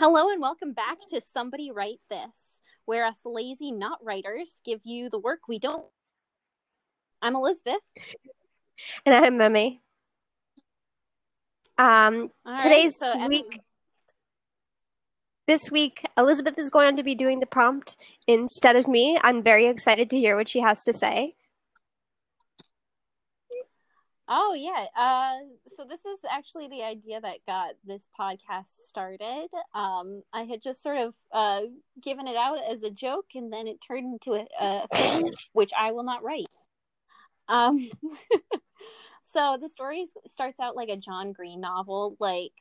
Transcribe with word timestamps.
Hello 0.00 0.30
and 0.30 0.40
welcome 0.40 0.74
back 0.74 0.98
to 1.10 1.20
Somebody 1.32 1.72
Write 1.72 1.98
This, 2.08 2.30
where 2.84 3.04
us 3.04 3.18
lazy 3.24 3.72
not 3.72 3.98
writers 4.00 4.48
give 4.64 4.78
you 4.84 5.10
the 5.10 5.18
work 5.18 5.40
we 5.48 5.58
don't. 5.58 5.86
I'm 7.20 7.34
Elizabeth. 7.34 7.80
And 9.04 9.12
I'm 9.12 9.36
Mimi. 9.36 9.80
Um, 11.78 12.30
All 12.46 12.52
right, 12.52 12.62
today's 12.62 12.96
so 12.96 13.10
Em- 13.10 13.28
week, 13.28 13.58
this 15.48 15.68
week, 15.68 16.06
Elizabeth 16.16 16.56
is 16.58 16.70
going 16.70 16.94
to 16.94 17.02
be 17.02 17.16
doing 17.16 17.40
the 17.40 17.46
prompt 17.46 17.96
instead 18.28 18.76
of 18.76 18.86
me. 18.86 19.18
I'm 19.24 19.42
very 19.42 19.66
excited 19.66 20.10
to 20.10 20.16
hear 20.16 20.36
what 20.36 20.48
she 20.48 20.60
has 20.60 20.84
to 20.84 20.92
say. 20.92 21.34
Oh 24.30 24.52
yeah. 24.54 24.86
Uh, 24.94 25.38
so 25.74 25.84
this 25.88 26.00
is 26.00 26.20
actually 26.30 26.68
the 26.68 26.82
idea 26.82 27.18
that 27.20 27.46
got 27.46 27.74
this 27.86 28.02
podcast 28.18 28.66
started. 28.86 29.48
Um, 29.74 30.22
I 30.34 30.42
had 30.42 30.62
just 30.62 30.82
sort 30.82 30.98
of 30.98 31.14
uh, 31.32 31.62
given 32.02 32.28
it 32.28 32.36
out 32.36 32.58
as 32.70 32.82
a 32.82 32.90
joke, 32.90 33.26
and 33.34 33.50
then 33.50 33.66
it 33.66 33.78
turned 33.80 34.20
into 34.20 34.34
a, 34.34 34.46
a 34.60 34.86
thing, 34.94 35.32
which 35.54 35.72
I 35.78 35.92
will 35.92 36.02
not 36.02 36.22
write. 36.22 36.46
Um, 37.48 37.88
so 39.32 39.56
the 39.60 39.70
story 39.70 40.06
starts 40.26 40.60
out 40.60 40.76
like 40.76 40.90
a 40.90 40.96
John 40.96 41.32
Green 41.32 41.62
novel, 41.62 42.14
like 42.20 42.52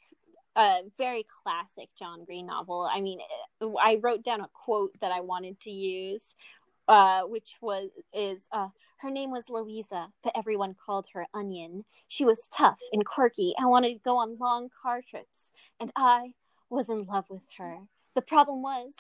a 0.56 0.80
very 0.98 1.26
classic 1.44 1.90
John 2.00 2.24
Green 2.24 2.48
novel. 2.48 2.90
I 2.90 3.02
mean, 3.02 3.20
I 3.62 4.00
wrote 4.02 4.24
down 4.24 4.40
a 4.40 4.50
quote 4.54 4.96
that 5.02 5.12
I 5.12 5.20
wanted 5.20 5.60
to 5.62 5.70
use, 5.70 6.24
uh, 6.88 7.22
which 7.22 7.56
was 7.62 7.90
is 8.14 8.48
uh, 8.52 8.70
her 9.00 9.12
name 9.12 9.32
was 9.32 9.46
Louisa, 9.50 10.08
but 10.24 10.34
everyone 10.36 10.76
called 10.86 11.08
her 11.14 11.28
Onion. 11.34 11.86
She 12.08 12.26
was 12.26 12.48
tough 12.52 12.80
and 12.92 13.06
quirky 13.06 13.54
and 13.58 13.70
wanted 13.70 13.94
to 13.94 14.00
go 14.04 14.18
on 14.18 14.38
long 14.40 14.70
car 14.82 15.02
trips, 15.08 15.52
and 15.80 15.92
I 15.96 16.34
was 16.70 16.90
in 16.90 17.06
love 17.06 17.26
with 17.30 17.44
her. 17.58 17.78
The 18.16 18.22
problem 18.22 18.64
was 18.64 18.94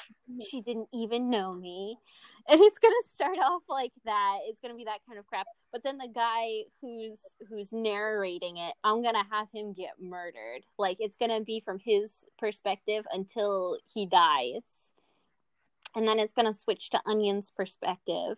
she 0.48 0.62
didn't 0.62 0.90
even 0.94 1.32
know 1.32 1.54
me. 1.54 1.98
And 2.50 2.62
it's 2.62 2.78
gonna 2.78 2.94
start 3.14 3.38
off 3.40 3.64
like 3.68 3.92
that. 4.06 4.38
It's 4.48 4.60
gonna 4.62 4.76
be 4.76 4.86
that 4.86 5.00
kind 5.08 5.18
of 5.20 5.26
crap. 5.26 5.48
But 5.72 5.84
then 5.84 5.98
the 5.98 6.08
guy 6.14 6.66
who's 6.82 7.20
who's 7.50 7.74
narrating 7.74 8.58
it, 8.58 8.74
I'm 8.84 9.04
gonna 9.04 9.26
have 9.32 9.48
him 9.52 9.74
get 9.74 9.94
murdered. 10.00 10.62
Like 10.78 10.98
it's 11.00 11.18
gonna 11.18 11.42
be 11.42 11.62
from 11.66 11.80
his 11.80 12.26
perspective 12.38 13.06
until 13.12 13.80
he 13.92 14.06
dies. 14.06 14.62
And 15.96 16.08
then 16.08 16.20
it's 16.20 16.34
gonna 16.34 16.54
switch 16.54 16.90
to 16.92 17.02
Onion's 17.06 17.52
perspective 17.56 18.38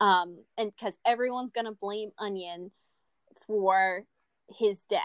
um 0.00 0.38
and 0.58 0.72
because 0.74 0.98
everyone's 1.06 1.52
gonna 1.52 1.72
blame 1.72 2.10
onion 2.18 2.70
for 3.46 4.04
his 4.58 4.84
death. 4.84 5.00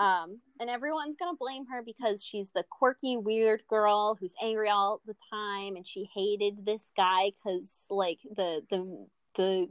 Um 0.00 0.40
and 0.60 0.70
everyone's 0.70 1.16
gonna 1.16 1.36
blame 1.38 1.66
her 1.66 1.82
because 1.82 2.22
she's 2.22 2.50
the 2.50 2.64
quirky 2.68 3.16
weird 3.16 3.62
girl 3.68 4.16
who's 4.18 4.34
angry 4.42 4.68
all 4.68 5.00
the 5.06 5.16
time 5.30 5.76
and 5.76 5.86
she 5.86 6.08
hated 6.14 6.64
this 6.64 6.90
guy 6.96 7.32
because 7.32 7.70
like 7.90 8.18
the 8.36 8.62
the 8.70 9.06
the 9.36 9.68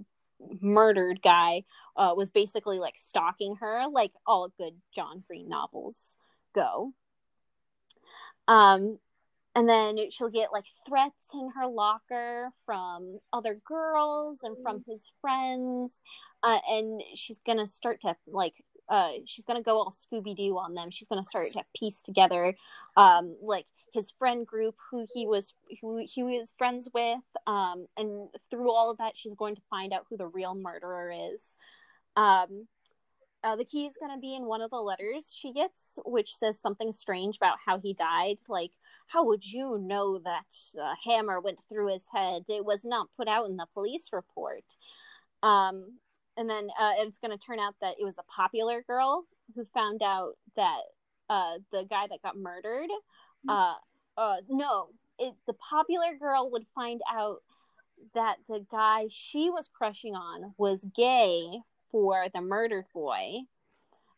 murdered 0.61 1.19
guy 1.23 1.63
uh, 1.95 2.13
was 2.15 2.29
basically 2.29 2.77
like 2.77 2.95
stalking 2.95 3.55
her 3.55 3.87
like 3.91 4.11
all 4.27 4.53
good 4.57 4.75
john 4.93 5.23
green 5.27 5.49
novels 5.49 6.15
go. 6.53 6.93
Um 8.47 8.99
and 9.57 9.67
then 9.67 9.97
she'll 10.11 10.29
get 10.29 10.51
like 10.53 10.65
threats 10.87 11.33
in 11.33 11.49
her 11.55 11.65
locker 11.65 12.51
from 12.63 13.19
other 13.33 13.59
girls 13.65 14.37
and 14.43 14.55
from 14.61 14.83
his 14.87 15.09
friends 15.19 15.99
uh, 16.43 16.59
and 16.69 17.01
she's 17.15 17.39
gonna 17.43 17.67
start 17.67 17.99
to 18.01 18.15
like 18.27 18.53
uh, 18.87 19.13
she's 19.25 19.45
gonna 19.45 19.63
go 19.63 19.77
all 19.77 19.91
scooby-doo 19.91 20.57
on 20.57 20.75
them. 20.75 20.91
She's 20.91 21.07
gonna 21.07 21.25
start 21.25 21.51
to 21.53 21.63
piece 21.75 22.03
together 22.03 22.55
um, 22.95 23.35
like 23.41 23.65
his 23.93 24.11
friend 24.19 24.45
group 24.45 24.75
who 24.91 25.07
he 25.11 25.25
was 25.25 25.55
who 25.81 26.05
he 26.07 26.21
was 26.21 26.53
friends 26.55 26.87
with 26.93 27.19
um, 27.47 27.87
and 27.97 28.29
through 28.51 28.71
all 28.71 28.91
of 28.91 28.99
that 28.99 29.13
she's 29.15 29.33
going 29.33 29.55
to 29.55 29.61
find 29.71 29.91
out 29.91 30.05
who 30.07 30.17
the 30.17 30.27
real 30.27 30.53
murderer 30.53 31.11
is. 31.33 31.55
Um, 32.15 32.67
uh, 33.43 33.55
the 33.55 33.65
key 33.65 33.85
is 33.85 33.97
going 33.99 34.11
to 34.11 34.19
be 34.19 34.35
in 34.35 34.45
one 34.45 34.61
of 34.61 34.71
the 34.71 34.77
letters 34.77 35.31
she 35.33 35.53
gets, 35.53 35.99
which 36.05 36.35
says 36.35 36.59
something 36.59 36.91
strange 36.91 37.37
about 37.37 37.57
how 37.65 37.79
he 37.79 37.93
died. 37.93 38.37
Like, 38.47 38.71
how 39.07 39.25
would 39.25 39.45
you 39.45 39.77
know 39.79 40.19
that 40.19 40.45
a 40.77 40.93
hammer 41.09 41.39
went 41.39 41.59
through 41.69 41.93
his 41.93 42.05
head? 42.11 42.43
It 42.49 42.65
was 42.65 42.83
not 42.83 43.09
put 43.15 43.27
out 43.27 43.49
in 43.49 43.57
the 43.57 43.67
police 43.73 44.07
report. 44.11 44.63
Um, 45.43 45.99
and 46.35 46.49
then 46.49 46.69
uh, 46.79 46.93
it's 46.97 47.19
going 47.19 47.37
to 47.37 47.43
turn 47.43 47.59
out 47.59 47.75
that 47.81 47.95
it 47.99 48.03
was 48.03 48.17
a 48.17 48.23
popular 48.23 48.83
girl 48.83 49.25
who 49.55 49.65
found 49.65 50.01
out 50.03 50.33
that 50.55 50.81
uh, 51.29 51.53
the 51.71 51.85
guy 51.89 52.07
that 52.09 52.21
got 52.21 52.37
murdered. 52.37 52.89
Uh, 53.47 53.75
uh, 54.17 54.35
no, 54.49 54.89
it, 55.19 55.33
the 55.45 55.53
popular 55.53 56.15
girl 56.19 56.49
would 56.51 56.65
find 56.75 57.01
out 57.11 57.43
that 58.13 58.35
the 58.47 58.65
guy 58.69 59.05
she 59.09 59.49
was 59.49 59.69
crushing 59.71 60.15
on 60.15 60.53
was 60.57 60.85
gay 60.95 61.59
for 61.91 62.27
the 62.33 62.41
murdered 62.41 62.85
boy. 62.93 63.45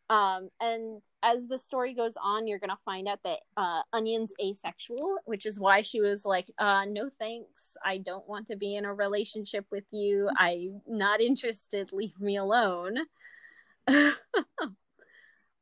Um, 0.09 0.49
and 0.59 1.01
as 1.21 1.45
the 1.45 1.59
story 1.59 1.93
goes 1.93 2.15
on, 2.21 2.47
you're 2.47 2.57
gonna 2.57 2.79
find 2.83 3.07
out 3.07 3.19
that 3.23 3.39
uh, 3.55 3.81
Onion's 3.93 4.33
asexual, 4.43 5.17
which 5.25 5.45
is 5.45 5.59
why 5.59 5.83
she 5.83 6.01
was 6.01 6.25
like, 6.25 6.51
uh, 6.57 6.85
"No 6.87 7.11
thanks, 7.19 7.77
I 7.85 7.99
don't 7.99 8.27
want 8.27 8.47
to 8.47 8.55
be 8.55 8.75
in 8.75 8.85
a 8.85 8.93
relationship 8.93 9.65
with 9.71 9.83
you. 9.91 10.29
I'm 10.35 10.81
not 10.87 11.21
interested. 11.21 11.93
Leave 11.93 12.19
me 12.19 12.37
alone." 12.37 12.97
uh, 13.87 14.11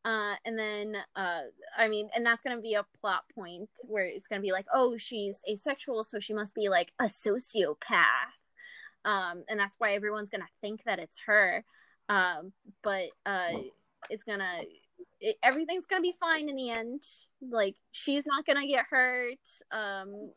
and 0.05 0.57
then, 0.57 0.95
uh, 1.15 1.41
I 1.77 1.89
mean, 1.89 2.09
and 2.15 2.25
that's 2.25 2.41
gonna 2.41 2.61
be 2.61 2.75
a 2.75 2.85
plot 3.01 3.23
point 3.35 3.69
where 3.81 4.05
it's 4.05 4.27
gonna 4.27 4.41
be 4.41 4.53
like, 4.53 4.67
"Oh, 4.73 4.97
she's 4.97 5.43
asexual, 5.49 6.05
so 6.05 6.21
she 6.21 6.33
must 6.33 6.55
be 6.55 6.69
like 6.69 6.93
a 6.99 7.05
sociopath." 7.05 8.31
Um, 9.03 9.43
and 9.49 9.59
that's 9.59 9.75
why 9.77 9.93
everyone's 9.93 10.29
gonna 10.29 10.45
think 10.61 10.85
that 10.85 10.99
it's 10.99 11.17
her 11.25 11.65
um 12.09 12.51
but 12.83 13.09
uh 13.25 13.51
it's 14.09 14.23
gonna 14.23 14.61
it, 15.19 15.37
everything's 15.43 15.85
gonna 15.85 16.01
be 16.01 16.15
fine 16.19 16.49
in 16.49 16.55
the 16.55 16.69
end. 16.69 17.03
Like 17.41 17.75
she's 17.91 18.25
not 18.25 18.45
gonna 18.45 18.67
get 18.67 18.85
hurt. 18.89 19.37
Um 19.71 20.31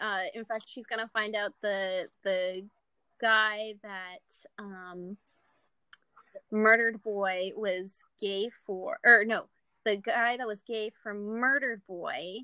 uh 0.00 0.22
in 0.34 0.44
fact 0.44 0.64
she's 0.66 0.86
gonna 0.86 1.08
find 1.12 1.34
out 1.34 1.52
the 1.62 2.08
the 2.24 2.66
guy 3.20 3.74
that 3.82 4.18
um 4.58 5.16
murdered 6.50 7.02
boy 7.02 7.52
was 7.56 8.02
gay 8.20 8.50
for 8.66 8.98
or 9.04 9.24
no 9.24 9.44
the 9.84 9.96
guy 9.96 10.36
that 10.36 10.46
was 10.46 10.62
gay 10.62 10.90
for 11.02 11.14
murdered 11.14 11.80
boy 11.86 12.38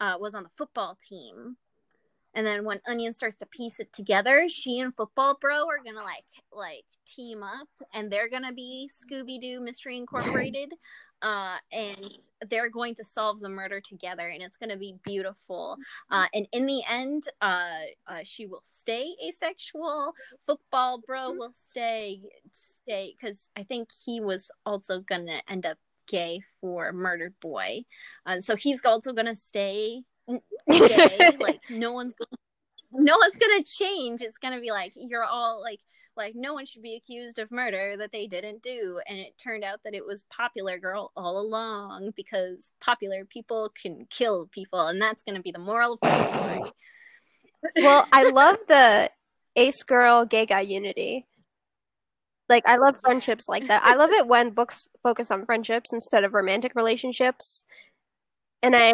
uh 0.00 0.16
was 0.20 0.34
on 0.34 0.42
the 0.42 0.48
football 0.56 0.98
team 1.08 1.56
and 2.34 2.46
then 2.46 2.64
when 2.64 2.80
onion 2.86 3.12
starts 3.12 3.36
to 3.36 3.46
piece 3.46 3.80
it 3.80 3.92
together 3.92 4.48
she 4.48 4.80
and 4.80 4.96
football 4.96 5.36
bro 5.40 5.66
are 5.66 5.82
gonna 5.84 6.04
like 6.04 6.24
like 6.52 6.84
team 7.06 7.42
up 7.42 7.68
and 7.94 8.10
they're 8.10 8.28
gonna 8.28 8.52
be 8.52 8.88
scooby-doo 8.90 9.60
mystery 9.60 9.96
incorporated 9.96 10.72
uh 11.22 11.56
and 11.70 12.12
they're 12.50 12.70
going 12.70 12.94
to 12.94 13.04
solve 13.04 13.40
the 13.40 13.48
murder 13.48 13.80
together 13.80 14.28
and 14.28 14.42
it's 14.42 14.56
gonna 14.56 14.76
be 14.76 14.96
beautiful. 15.04 15.76
Uh 16.10 16.26
and 16.34 16.46
in 16.52 16.66
the 16.66 16.82
end 16.88 17.24
uh, 17.40 17.84
uh 18.08 18.20
she 18.24 18.46
will 18.46 18.62
stay 18.72 19.14
asexual. 19.26 20.12
Football 20.46 21.00
bro 21.06 21.32
will 21.32 21.52
stay 21.54 22.20
stay 22.52 23.14
because 23.18 23.48
i 23.56 23.62
think 23.62 23.88
he 24.04 24.20
was 24.20 24.50
also 24.66 25.00
gonna 25.00 25.40
end 25.48 25.64
up 25.64 25.78
gay 26.08 26.42
for 26.60 26.92
murdered 26.92 27.34
boy. 27.40 27.84
Uh, 28.26 28.40
so 28.40 28.56
he's 28.56 28.80
also 28.84 29.12
gonna 29.12 29.36
stay 29.36 30.02
like 30.28 31.60
no 31.70 31.92
one's 31.92 32.14
gonna 32.14 33.02
no 33.04 33.16
one's 33.18 33.36
gonna 33.36 33.64
change 33.64 34.20
it's 34.20 34.38
gonna 34.38 34.60
be 34.60 34.70
like 34.70 34.92
you're 34.96 35.24
all 35.24 35.60
like 35.60 35.80
like 36.16 36.34
no 36.34 36.52
one 36.52 36.66
should 36.66 36.82
be 36.82 36.94
accused 36.94 37.38
of 37.38 37.50
murder 37.50 37.96
that 37.96 38.12
they 38.12 38.26
didn't 38.26 38.62
do 38.62 39.00
and 39.08 39.18
it 39.18 39.32
turned 39.42 39.64
out 39.64 39.80
that 39.84 39.94
it 39.94 40.04
was 40.04 40.24
popular 40.30 40.78
girl 40.78 41.10
all 41.16 41.40
along 41.40 42.10
because 42.16 42.70
popular 42.80 43.24
people 43.24 43.72
can 43.80 44.06
kill 44.10 44.46
people 44.52 44.88
and 44.88 45.00
that's 45.00 45.22
gonna 45.22 45.40
be 45.40 45.52
the 45.52 45.58
moral 45.58 45.94
of 45.94 46.00
the 46.02 46.32
story 46.32 46.70
Well, 47.76 48.06
I 48.12 48.24
love 48.30 48.58
the 48.68 49.10
ace 49.56 49.82
girl 49.82 50.24
gay 50.24 50.46
guy 50.46 50.60
unity. 50.60 51.26
Like, 52.48 52.64
I 52.66 52.76
love 52.76 52.96
friendships 53.02 53.48
like 53.48 53.68
that. 53.68 53.82
I 53.84 53.94
love 53.94 54.10
it 54.10 54.26
when 54.26 54.50
books 54.50 54.88
focus 55.02 55.30
on 55.30 55.46
friendships 55.46 55.92
instead 55.92 56.24
of 56.24 56.34
romantic 56.34 56.72
relationships. 56.74 57.64
And 58.62 58.76
I, 58.76 58.92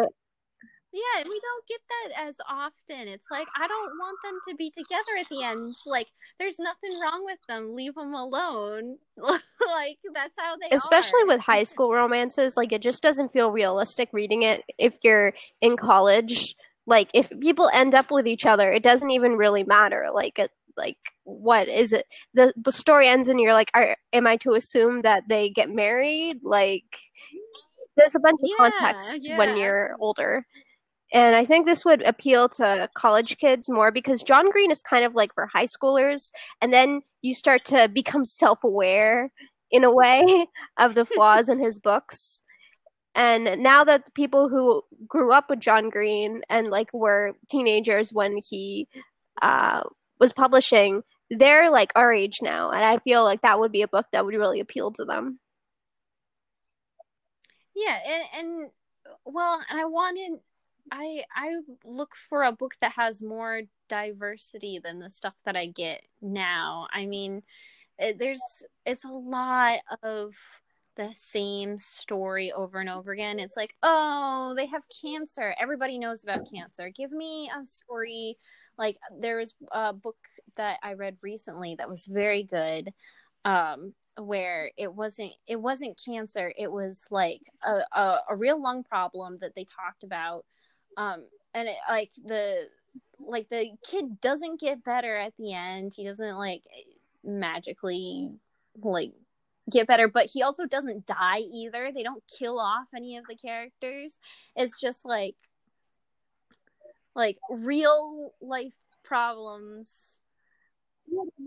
yeah 0.91 1.23
we 1.23 1.39
don't 1.41 1.67
get 1.67 1.81
that 1.89 2.27
as 2.27 2.35
often. 2.49 3.07
It's 3.07 3.27
like 3.31 3.47
i 3.55 3.67
don't 3.67 3.93
want 3.99 4.17
them 4.23 4.39
to 4.49 4.55
be 4.55 4.71
together 4.71 5.13
at 5.19 5.27
the 5.29 5.43
end. 5.43 5.75
Like 5.85 6.07
there's 6.39 6.59
nothing 6.59 6.99
wrong 7.01 7.23
with 7.25 7.39
them. 7.47 7.75
Leave 7.75 7.95
them 7.95 8.13
alone. 8.13 8.97
Like 9.67 9.99
that's 10.13 10.35
how 10.37 10.55
they 10.57 10.71
especially 10.71 11.23
are. 11.23 11.27
with 11.27 11.41
high 11.41 11.63
school 11.63 11.91
romances, 11.93 12.55
like, 12.57 12.71
it 12.71 12.81
just 12.81 13.01
doesn't 13.01 13.31
feel 13.33 13.51
realistic 13.51 14.09
reading 14.13 14.43
it 14.43 14.63
if 14.77 14.95
you're 15.03 15.33
in 15.61 15.77
college. 15.77 16.55
Like, 16.85 17.09
if 17.13 17.29
people 17.39 17.69
end 17.73 17.93
up 17.95 18.11
with 18.11 18.27
each 18.27 18.45
other, 18.45 18.71
it 18.71 18.83
doesn't 18.83 19.11
even 19.11 19.33
really 19.33 19.63
matter. 19.63 20.07
Like, 20.13 20.39
it, 20.39 20.51
like 20.77 20.97
what 21.23 21.67
is 21.67 21.91
it? 21.93 22.05
The, 22.33 22.53
the 22.55 22.71
story 22.71 23.07
ends 23.07 23.27
and 23.27 23.39
you're 23.39 23.53
like 23.53 23.69
are, 23.73 23.95
am 24.13 24.25
i 24.27 24.37
to 24.37 24.53
assume 24.53 25.01
that 25.01 25.27
they 25.27 25.49
get 25.49 25.69
married? 25.69 26.37
Like 26.43 26.85
there's 27.97 28.15
a 28.15 28.19
bunch 28.19 28.39
of 28.43 28.49
Yeah, 28.49 28.57
context 28.57 29.27
when 29.35 29.57
you're 29.57 29.95
older 29.99 30.45
And 31.11 31.35
I 31.35 31.43
think 31.43 31.65
this 31.65 31.83
would 31.85 32.03
appeal 32.03 32.47
to 32.49 32.89
college 32.93 33.37
kids 33.37 33.69
more 33.69 33.91
because 33.91 34.21
John 34.21 34.51
Green 34.51 34.71
is 34.71 34.81
kind 34.81 35.03
of 35.03 35.15
like 35.15 35.33
for 35.33 35.47
high 35.47 35.65
schoolers. 35.65 36.31
And 36.61 36.71
then 36.71 37.01
you 37.21 37.33
start 37.33 37.65
to 37.65 37.89
become 37.89 38.25
self 38.25 38.63
aware 38.63 39.31
in 39.71 39.83
a 39.83 39.93
way 39.93 40.47
of 40.77 40.95
the 40.95 41.05
flaws 41.15 41.49
in 41.49 41.59
his 41.59 41.79
books. 41.79 42.41
And 43.15 43.61
now 43.61 43.83
that 43.83 44.05
the 44.05 44.11
people 44.11 44.49
who 44.49 44.83
grew 45.07 45.33
up 45.33 45.49
with 45.49 45.59
John 45.59 45.89
Green 45.89 46.41
and 46.47 46.69
like 46.69 46.93
were 46.93 47.33
teenagers 47.49 48.13
when 48.13 48.39
he 48.47 48.87
uh, 49.41 49.81
was 50.19 50.31
publishing, 50.31 51.01
they're 51.31 51.71
like 51.71 51.91
our 51.95 52.13
age 52.13 52.39
now. 52.41 52.69
And 52.69 52.85
I 52.85 52.99
feel 52.99 53.23
like 53.23 53.41
that 53.41 53.59
would 53.59 53.71
be 53.71 53.81
a 53.81 53.87
book 53.87 54.05
that 54.13 54.25
would 54.25 54.35
really 54.35 54.59
appeal 54.59 54.91
to 54.91 55.05
them. 55.05 55.39
Yeah. 57.75 57.97
And, 58.05 58.23
and 58.37 58.69
well, 59.25 59.59
and 59.69 59.79
I 59.79 59.85
wanted 59.85 60.39
I 60.91 61.23
I 61.35 61.59
look 61.85 62.13
for 62.29 62.43
a 62.43 62.51
book 62.51 62.75
that 62.81 62.93
has 62.93 63.21
more 63.21 63.61
diversity 63.89 64.79
than 64.83 64.99
the 64.99 65.09
stuff 65.09 65.35
that 65.45 65.55
I 65.55 65.67
get 65.67 66.01
now. 66.21 66.87
I 66.93 67.05
mean, 67.05 67.43
it, 67.97 68.17
there's 68.19 68.41
it's 68.85 69.05
a 69.05 69.09
lot 69.09 69.79
of 70.03 70.33
the 70.95 71.11
same 71.17 71.77
story 71.79 72.51
over 72.51 72.79
and 72.79 72.89
over 72.89 73.11
again. 73.11 73.39
It's 73.39 73.55
like, 73.55 73.73
oh, 73.83 74.53
they 74.55 74.65
have 74.67 74.83
cancer. 75.01 75.55
Everybody 75.61 75.97
knows 75.97 76.23
about 76.23 76.51
cancer. 76.51 76.89
Give 76.89 77.11
me 77.11 77.49
a 77.57 77.65
story. 77.65 78.37
Like 78.77 78.97
there 79.19 79.37
was 79.37 79.53
a 79.71 79.93
book 79.93 80.17
that 80.57 80.79
I 80.83 80.93
read 80.93 81.17
recently 81.21 81.75
that 81.75 81.89
was 81.89 82.05
very 82.05 82.43
good, 82.43 82.93
um, 83.45 83.93
where 84.17 84.71
it 84.77 84.93
wasn't 84.93 85.33
it 85.47 85.57
wasn't 85.57 85.99
cancer. 86.03 86.53
It 86.57 86.71
was 86.71 87.05
like 87.11 87.41
a, 87.65 87.81
a, 87.97 88.19
a 88.31 88.35
real 88.35 88.61
lung 88.61 88.83
problem 88.83 89.37
that 89.41 89.55
they 89.55 89.65
talked 89.65 90.03
about 90.03 90.45
um 90.97 91.23
and 91.53 91.67
it, 91.67 91.75
like 91.87 92.11
the 92.23 92.67
like 93.19 93.49
the 93.49 93.71
kid 93.85 94.21
doesn't 94.21 94.59
get 94.59 94.83
better 94.83 95.17
at 95.17 95.33
the 95.37 95.53
end. 95.53 95.93
He 95.95 96.05
doesn't 96.05 96.35
like 96.35 96.63
magically 97.23 98.31
like 98.81 99.11
get 99.69 99.85
better 99.85 100.07
but 100.07 100.25
he 100.27 100.41
also 100.41 100.65
doesn't 100.65 101.05
die 101.05 101.39
either. 101.39 101.91
They 101.93 102.03
don't 102.03 102.23
kill 102.27 102.59
off 102.59 102.87
any 102.95 103.17
of 103.17 103.25
the 103.27 103.35
characters. 103.35 104.17
It's 104.55 104.79
just 104.79 105.05
like 105.05 105.35
like 107.15 107.37
real 107.49 108.33
life 108.41 108.73
problems 109.03 109.89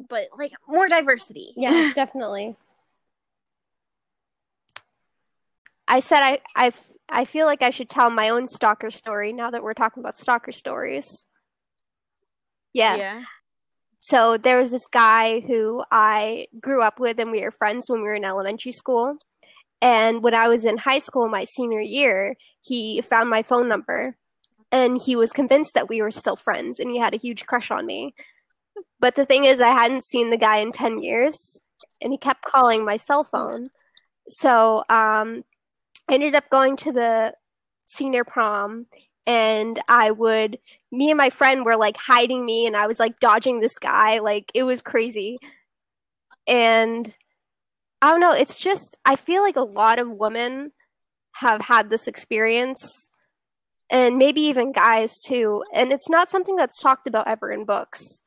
but 0.08 0.28
like 0.36 0.52
more 0.68 0.88
diversity. 0.88 1.52
Yeah 1.56 1.92
definitely 1.94 2.56
i 5.88 6.00
said 6.00 6.20
i 6.20 6.38
i 6.56 6.72
I 7.12 7.26
feel 7.26 7.44
like 7.44 7.62
I 7.62 7.70
should 7.70 7.90
tell 7.90 8.08
my 8.08 8.30
own 8.30 8.48
stalker 8.48 8.90
story 8.90 9.34
now 9.34 9.50
that 9.50 9.62
we're 9.62 9.74
talking 9.74 10.02
about 10.02 10.16
stalker 10.16 10.50
stories. 10.50 11.26
Yeah. 12.72 12.96
Yeah. 12.96 13.24
So 13.98 14.38
there 14.38 14.58
was 14.58 14.70
this 14.72 14.86
guy 14.88 15.40
who 15.40 15.84
I 15.90 16.46
grew 16.58 16.82
up 16.82 16.98
with 16.98 17.20
and 17.20 17.30
we 17.30 17.42
were 17.42 17.50
friends 17.50 17.84
when 17.88 18.00
we 18.00 18.08
were 18.08 18.14
in 18.14 18.24
elementary 18.24 18.72
school. 18.72 19.16
And 19.82 20.22
when 20.22 20.34
I 20.34 20.48
was 20.48 20.64
in 20.64 20.78
high 20.78 21.00
school, 21.00 21.28
my 21.28 21.44
senior 21.44 21.80
year, 21.80 22.34
he 22.62 23.02
found 23.02 23.28
my 23.28 23.42
phone 23.42 23.68
number 23.68 24.16
and 24.72 25.00
he 25.00 25.14
was 25.14 25.32
convinced 25.32 25.74
that 25.74 25.90
we 25.90 26.00
were 26.00 26.10
still 26.10 26.36
friends 26.36 26.80
and 26.80 26.90
he 26.90 26.98
had 26.98 27.14
a 27.14 27.18
huge 27.18 27.44
crush 27.44 27.70
on 27.70 27.84
me. 27.84 28.14
But 29.00 29.16
the 29.16 29.26
thing 29.26 29.44
is, 29.44 29.60
I 29.60 29.68
hadn't 29.68 30.04
seen 30.04 30.30
the 30.30 30.38
guy 30.38 30.56
in 30.58 30.72
10 30.72 31.02
years 31.02 31.60
and 32.00 32.10
he 32.10 32.16
kept 32.16 32.42
calling 32.42 32.84
my 32.84 32.96
cell 32.96 33.22
phone. 33.22 33.68
So 34.28 34.82
um, 34.88 35.44
I 36.12 36.16
ended 36.16 36.34
up 36.34 36.50
going 36.50 36.76
to 36.76 36.92
the 36.92 37.32
senior 37.86 38.22
prom 38.22 38.84
and 39.26 39.80
I 39.88 40.10
would 40.10 40.58
me 40.90 41.10
and 41.10 41.16
my 41.16 41.30
friend 41.30 41.64
were 41.64 41.76
like 41.76 41.96
hiding 41.96 42.44
me 42.44 42.66
and 42.66 42.76
I 42.76 42.86
was 42.86 43.00
like 43.00 43.18
dodging 43.18 43.60
this 43.60 43.78
guy 43.78 44.18
like 44.18 44.52
it 44.54 44.64
was 44.64 44.82
crazy. 44.82 45.38
And 46.46 47.16
I 48.02 48.10
don't 48.10 48.20
know, 48.20 48.32
it's 48.32 48.58
just 48.58 48.98
I 49.06 49.16
feel 49.16 49.40
like 49.40 49.56
a 49.56 49.62
lot 49.62 49.98
of 49.98 50.10
women 50.10 50.72
have 51.36 51.62
had 51.62 51.88
this 51.88 52.06
experience 52.06 53.08
and 53.88 54.18
maybe 54.18 54.42
even 54.42 54.70
guys 54.70 55.18
too. 55.18 55.64
And 55.72 55.92
it's 55.92 56.10
not 56.10 56.28
something 56.28 56.56
that's 56.56 56.78
talked 56.78 57.06
about 57.06 57.26
ever 57.26 57.50
in 57.50 57.64
books. 57.64 58.20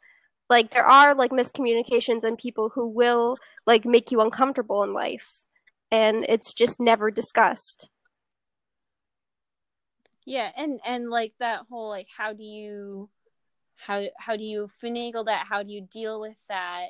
Like 0.50 0.72
there 0.72 0.88
are 0.88 1.14
like 1.14 1.30
miscommunications 1.30 2.24
and 2.24 2.36
people 2.36 2.72
who 2.74 2.88
will 2.88 3.38
like 3.68 3.86
make 3.86 4.12
you 4.12 4.22
uncomfortable 4.22 4.81
in 4.81 4.92
life 4.92 5.44
and 5.95 6.25
it's 6.27 6.53
just 6.53 6.77
never 6.80 7.09
discussed. 7.09 7.89
Yeah, 10.25 10.50
and 10.57 10.80
and 10.86 11.09
like 11.09 11.33
that 11.39 11.62
whole 11.69 11.89
like 11.89 12.07
how 12.15 12.33
do 12.33 12.44
you 12.44 13.09
how 13.77 14.03
how 14.18 14.36
do 14.36 14.44
you 14.44 14.68
finagle 14.83 15.25
that? 15.27 15.45
How 15.47 15.63
do 15.63 15.71
you 15.71 15.88
deal 15.89 16.19
with 16.19 16.36
that? 16.50 16.88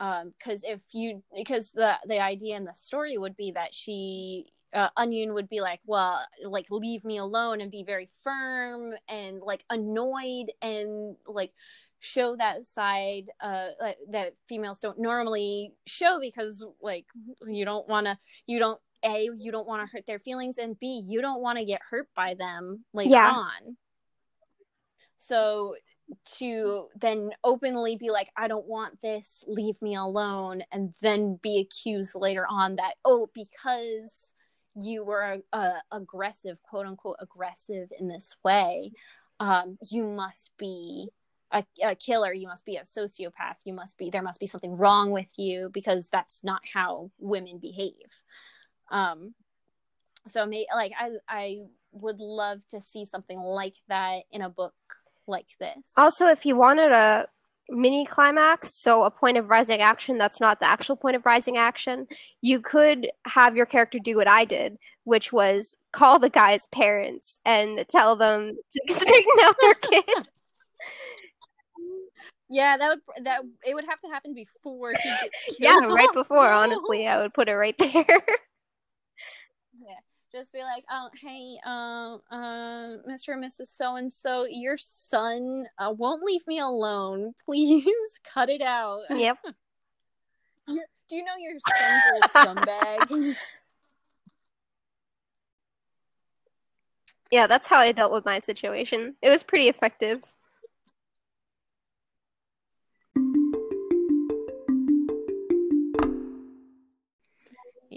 Um, 0.00 0.32
because 0.38 0.62
if 0.64 0.80
you 0.94 1.22
because 1.36 1.72
the 1.72 1.94
the 2.06 2.20
idea 2.20 2.56
in 2.56 2.64
the 2.64 2.72
story 2.74 3.18
would 3.18 3.36
be 3.36 3.52
that 3.52 3.74
she 3.74 4.46
uh, 4.72 4.88
onion 4.96 5.34
would 5.34 5.48
be 5.48 5.60
like 5.60 5.80
well 5.86 6.20
like 6.44 6.66
leave 6.70 7.04
me 7.04 7.18
alone 7.18 7.60
and 7.60 7.70
be 7.70 7.82
very 7.82 8.08
firm 8.22 8.92
and 9.08 9.40
like 9.40 9.64
annoyed 9.70 10.52
and 10.62 11.16
like 11.26 11.52
show 12.00 12.36
that 12.36 12.64
side 12.64 13.24
uh 13.40 13.68
that 14.10 14.34
females 14.48 14.78
don't 14.78 14.98
normally 14.98 15.72
show 15.86 16.18
because 16.20 16.64
like 16.80 17.06
you 17.46 17.64
don't 17.64 17.88
want 17.88 18.06
to 18.06 18.16
you 18.46 18.58
don't 18.58 18.80
a 19.04 19.28
you 19.38 19.50
don't 19.52 19.66
want 19.66 19.82
to 19.82 19.90
hurt 19.92 20.04
their 20.06 20.18
feelings 20.18 20.58
and 20.58 20.78
b 20.78 21.02
you 21.06 21.20
don't 21.20 21.40
want 21.40 21.58
to 21.58 21.64
get 21.64 21.80
hurt 21.88 22.08
by 22.14 22.34
them 22.34 22.84
later 22.92 23.14
yeah. 23.14 23.30
on 23.30 23.76
so 25.16 25.74
to 26.24 26.86
then 27.00 27.30
openly 27.44 27.96
be 27.96 28.10
like 28.10 28.28
i 28.36 28.48
don't 28.48 28.66
want 28.66 29.00
this 29.02 29.44
leave 29.46 29.80
me 29.82 29.94
alone 29.94 30.62
and 30.72 30.94
then 31.02 31.38
be 31.42 31.58
accused 31.60 32.14
later 32.14 32.46
on 32.48 32.76
that 32.76 32.94
oh 33.04 33.28
because 33.34 34.32
you 34.80 35.04
were 35.04 35.38
uh, 35.52 35.72
aggressive 35.90 36.56
quote 36.62 36.86
unquote 36.86 37.16
aggressive 37.20 37.88
in 37.98 38.08
this 38.08 38.36
way 38.44 38.92
um 39.40 39.76
you 39.90 40.04
must 40.04 40.50
be 40.58 41.08
a, 41.50 41.64
a 41.82 41.94
killer. 41.94 42.32
You 42.32 42.48
must 42.48 42.64
be 42.64 42.76
a 42.76 42.82
sociopath. 42.82 43.56
You 43.64 43.74
must 43.74 43.96
be 43.98 44.10
there 44.10 44.22
must 44.22 44.40
be 44.40 44.46
something 44.46 44.76
wrong 44.76 45.10
with 45.10 45.30
you 45.36 45.70
because 45.72 46.08
that's 46.08 46.42
not 46.44 46.60
how 46.72 47.10
women 47.18 47.58
behave. 47.58 47.94
Um 48.90 49.34
so 50.26 50.46
may 50.46 50.66
like 50.74 50.92
i 50.98 51.10
i 51.28 51.58
would 51.92 52.20
love 52.20 52.60
to 52.70 52.82
see 52.82 53.04
something 53.04 53.38
like 53.38 53.76
that 53.88 54.24
in 54.30 54.42
a 54.42 54.50
book 54.50 54.74
like 55.26 55.48
this. 55.58 55.92
Also 55.96 56.26
if 56.26 56.44
you 56.44 56.56
wanted 56.56 56.92
a 56.92 57.26
mini 57.70 58.06
climax 58.06 58.74
so 58.74 59.04
a 59.04 59.10
point 59.10 59.36
of 59.36 59.50
rising 59.50 59.82
action 59.82 60.16
that's 60.16 60.40
not 60.40 60.58
the 60.58 60.66
actual 60.66 60.96
point 60.96 61.14
of 61.14 61.26
rising 61.26 61.58
action 61.58 62.06
you 62.40 62.60
could 62.60 63.10
have 63.26 63.56
your 63.56 63.66
character 63.66 63.98
do 63.98 64.16
what 64.16 64.26
i 64.26 64.42
did 64.42 64.78
which 65.04 65.34
was 65.34 65.76
call 65.92 66.18
the 66.18 66.30
guy's 66.30 66.66
parents 66.68 67.38
and 67.44 67.84
tell 67.90 68.16
them 68.16 68.56
to 68.70 68.80
straighten 68.94 69.32
out 69.42 69.54
their 69.60 69.74
kid 69.82 70.28
yeah, 72.48 72.76
that 72.76 72.88
would 72.88 73.00
that 73.24 73.40
it 73.66 73.74
would 73.74 73.84
have 73.88 74.00
to 74.00 74.08
happen 74.08 74.34
before 74.34 74.90
he 74.90 75.08
gets 75.08 75.38
killed. 75.46 75.58
Yeah, 75.58 75.78
right 75.92 76.12
before. 76.14 76.48
Honestly, 76.50 77.06
I 77.06 77.20
would 77.20 77.34
put 77.34 77.48
it 77.48 77.54
right 77.54 77.76
there. 77.78 77.90
yeah, 77.94 80.00
just 80.32 80.52
be 80.52 80.60
like, 80.60 80.84
oh, 80.90 81.10
hey, 81.20 81.58
um, 81.66 82.20
uh, 82.32 82.34
uh, 82.34 82.96
Mr. 83.08 83.34
and 83.34 83.44
Mrs. 83.44 83.68
So 83.68 83.96
and 83.96 84.12
So, 84.12 84.46
your 84.48 84.78
son 84.78 85.66
uh, 85.78 85.92
won't 85.96 86.22
leave 86.22 86.46
me 86.46 86.58
alone. 86.58 87.34
Please 87.44 87.84
cut 88.32 88.48
it 88.48 88.62
out. 88.62 89.02
Yep. 89.10 89.38
Do 90.66 91.16
you 91.16 91.24
know 91.24 91.36
your 91.38 91.58
son's 91.66 92.02
a 92.22 92.28
scumbag? 92.28 93.36
yeah, 97.30 97.46
that's 97.46 97.68
how 97.68 97.78
I 97.78 97.92
dealt 97.92 98.12
with 98.12 98.26
my 98.26 98.40
situation. 98.40 99.16
It 99.22 99.30
was 99.30 99.42
pretty 99.42 99.68
effective. 99.68 100.22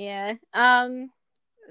Yeah. 0.02 0.34
Um 0.56 1.12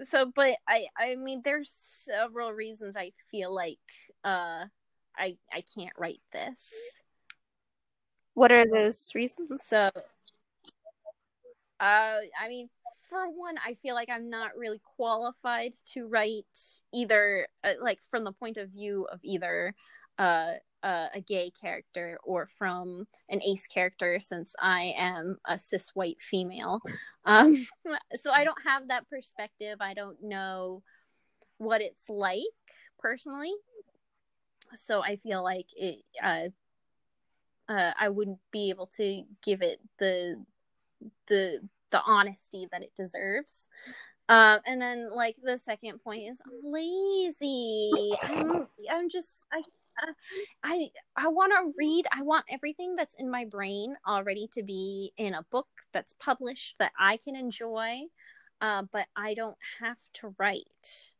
so 0.04 0.30
but 0.32 0.54
I 0.68 0.86
I 0.96 1.16
mean 1.16 1.42
there's 1.44 1.72
several 2.04 2.52
reasons 2.52 2.96
I 2.96 3.10
feel 3.28 3.52
like 3.52 3.80
uh 4.24 4.66
I 5.18 5.36
I 5.52 5.64
can't 5.74 5.98
write 5.98 6.20
this. 6.32 6.60
What 8.34 8.52
are 8.52 8.64
those 8.64 9.10
reasons? 9.16 9.64
So 9.64 9.90
uh 9.96 10.00
I 11.80 12.48
mean 12.48 12.70
for 13.08 13.28
one 13.28 13.56
I 13.66 13.74
feel 13.82 13.96
like 13.96 14.08
I'm 14.08 14.30
not 14.30 14.56
really 14.56 14.80
qualified 14.96 15.72
to 15.94 16.06
write 16.06 16.44
either 16.94 17.48
uh, 17.64 17.72
like 17.82 17.98
from 18.00 18.22
the 18.22 18.32
point 18.32 18.58
of 18.58 18.68
view 18.70 19.08
of 19.10 19.18
either 19.24 19.74
uh 20.18 20.52
uh, 20.82 21.08
a 21.14 21.20
gay 21.20 21.50
character 21.50 22.18
or 22.24 22.48
from 22.58 23.06
an 23.28 23.42
ace 23.42 23.66
character 23.66 24.18
since 24.20 24.54
I 24.60 24.94
am 24.96 25.38
a 25.46 25.58
cis 25.58 25.90
white 25.94 26.20
female. 26.20 26.80
Um, 27.24 27.66
so 28.22 28.30
I 28.30 28.44
don't 28.44 28.62
have 28.66 28.88
that 28.88 29.08
perspective. 29.08 29.78
I 29.80 29.94
don't 29.94 30.22
know 30.22 30.82
what 31.58 31.82
it's 31.82 32.08
like 32.08 32.42
personally. 32.98 33.52
so 34.76 35.02
I 35.02 35.16
feel 35.16 35.42
like 35.42 35.66
it 35.76 35.98
uh, 36.22 36.48
uh, 37.70 37.92
I 37.98 38.08
wouldn't 38.08 38.40
be 38.50 38.70
able 38.70 38.86
to 38.96 39.22
give 39.44 39.62
it 39.62 39.80
the 39.98 40.42
the 41.28 41.60
the 41.90 42.00
honesty 42.06 42.66
that 42.72 42.82
it 42.82 42.92
deserves. 42.96 43.68
Um, 44.28 44.60
and 44.64 44.80
then 44.80 45.10
like 45.12 45.36
the 45.42 45.58
second 45.58 45.98
point 46.02 46.30
is 46.30 46.40
I'm 46.46 46.72
lazy. 46.72 48.12
I'm, 48.22 48.68
I'm 48.90 49.10
just 49.10 49.44
I 49.52 49.62
I 50.62 50.90
I 51.16 51.28
want 51.28 51.52
to 51.52 51.72
read. 51.76 52.06
I 52.12 52.22
want 52.22 52.46
everything 52.50 52.96
that's 52.96 53.14
in 53.18 53.30
my 53.30 53.44
brain 53.44 53.96
already 54.06 54.48
to 54.52 54.62
be 54.62 55.12
in 55.16 55.34
a 55.34 55.44
book 55.50 55.68
that's 55.92 56.14
published 56.18 56.76
that 56.78 56.92
I 56.98 57.16
can 57.16 57.36
enjoy, 57.36 58.00
uh, 58.60 58.82
but 58.92 59.06
I 59.16 59.34
don't 59.34 59.58
have 59.80 59.98
to 60.14 60.34
write. 60.38 61.12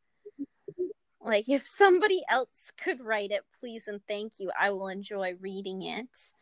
Like 1.22 1.48
if 1.48 1.66
somebody 1.66 2.22
else 2.30 2.72
could 2.82 3.00
write 3.00 3.30
it, 3.30 3.42
please 3.60 3.84
and 3.86 4.00
thank 4.08 4.34
you. 4.38 4.50
I 4.58 4.70
will 4.70 4.88
enjoy 4.88 5.34
reading 5.40 5.82
it. 5.82 6.32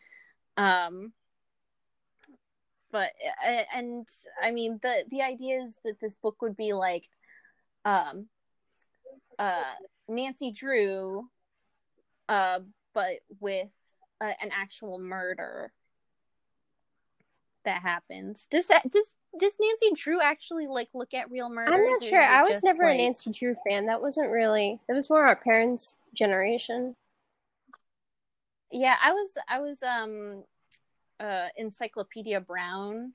Um, 0.56 1.12
but 2.90 3.11
and 3.75 4.06
I 4.42 4.50
mean 4.50 4.78
the 4.82 5.04
the 5.11 5.23
idea 5.23 5.61
is 5.61 5.78
that 5.85 6.00
this 6.00 6.14
book 6.16 6.40
would 6.42 6.56
be 6.56 6.73
like, 6.73 7.04
um, 7.85 8.28
uh, 9.38 9.75
Nancy 10.08 10.52
Drew 10.52 11.28
uh, 12.28 12.61
but 12.94 13.20
with 13.40 13.68
uh, 14.20 14.32
an 14.40 14.50
actual 14.52 14.99
murder 14.99 15.73
that 17.64 17.82
happens. 17.82 18.47
Does 18.50 18.66
that 18.66 18.90
does 18.90 19.14
does 19.38 19.56
Nancy 19.61 20.00
Drew 20.00 20.20
actually 20.20 20.66
like 20.66 20.88
look 20.94 21.14
at 21.14 21.30
real 21.30 21.49
murders? 21.50 21.75
I'm 21.75 21.85
not 21.85 22.02
sure. 22.02 22.20
I 22.20 22.42
was 22.42 22.62
never 22.62 22.85
like... 22.85 22.94
a 22.94 22.99
Nancy 22.99 23.30
Drew 23.30 23.54
fan. 23.68 23.87
That 23.87 24.00
wasn't 24.00 24.30
really. 24.30 24.80
It 24.88 24.92
was 24.92 25.11
more 25.11 25.25
our 25.25 25.37
parents' 25.37 25.97
generation. 26.14 26.97
Yeah, 28.70 28.97
I 29.02 29.12
was. 29.12 29.35
I 29.49 29.61
was 29.61 29.82
um, 29.82 30.44
uh, 31.20 31.49
Encyclopedia 31.56 32.40
Brown 32.40 33.12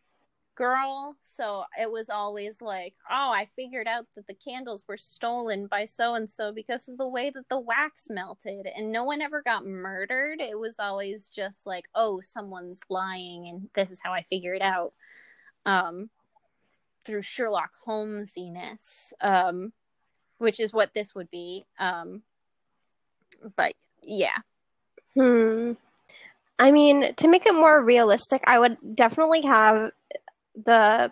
girl. 0.56 1.16
So 1.22 1.64
it 1.80 1.92
was 1.92 2.10
always 2.10 2.62
like, 2.62 2.94
oh, 3.10 3.32
I 3.34 3.48
figured 3.56 3.88
out 3.88 4.08
that 4.16 4.28
the 4.28 4.34
candles 4.34 4.86
were 4.88 4.98
stolen 4.98 5.68
by 5.68 5.86
so 5.86 6.16
and 6.16 6.30
so 6.30 6.52
because 6.52 6.88
of 6.88 6.98
the 6.98 7.08
way 7.08 7.30
that 7.30 7.50
the 7.50 7.60
wax 7.60 8.08
melted. 8.10 8.68
And 8.68 8.92
no 8.92 9.04
one 9.04 9.22
ever 9.22 9.42
got 9.42 9.66
murdered. 9.66 10.42
It 10.42 10.60
was 10.60 10.78
always 10.80 11.30
just 11.30 11.66
like, 11.66 11.86
oh, 11.96 12.22
someone's 12.24 12.82
lying. 12.90 13.48
And 13.48 13.70
this 13.74 13.92
is 13.92 14.02
how 14.04 14.14
I 14.14 14.24
figured 14.24 14.62
out 14.62 14.94
um, 15.66 16.10
through 17.06 17.22
Sherlock 17.24 17.72
Holmesiness, 17.86 19.14
um, 19.22 19.74
which 20.38 20.60
is 20.60 20.74
what 20.74 20.94
this 20.94 21.16
would 21.16 21.30
be. 21.32 21.66
Um, 21.80 22.24
but 23.56 23.74
yeah. 24.02 24.38
Hmm. 25.16 25.74
I 26.60 26.72
mean, 26.72 27.14
to 27.16 27.28
make 27.28 27.46
it 27.46 27.54
more 27.54 27.84
realistic, 27.84 28.44
I 28.46 28.60
would 28.60 28.78
definitely 28.96 29.42
have 29.42 29.92
the 30.56 31.12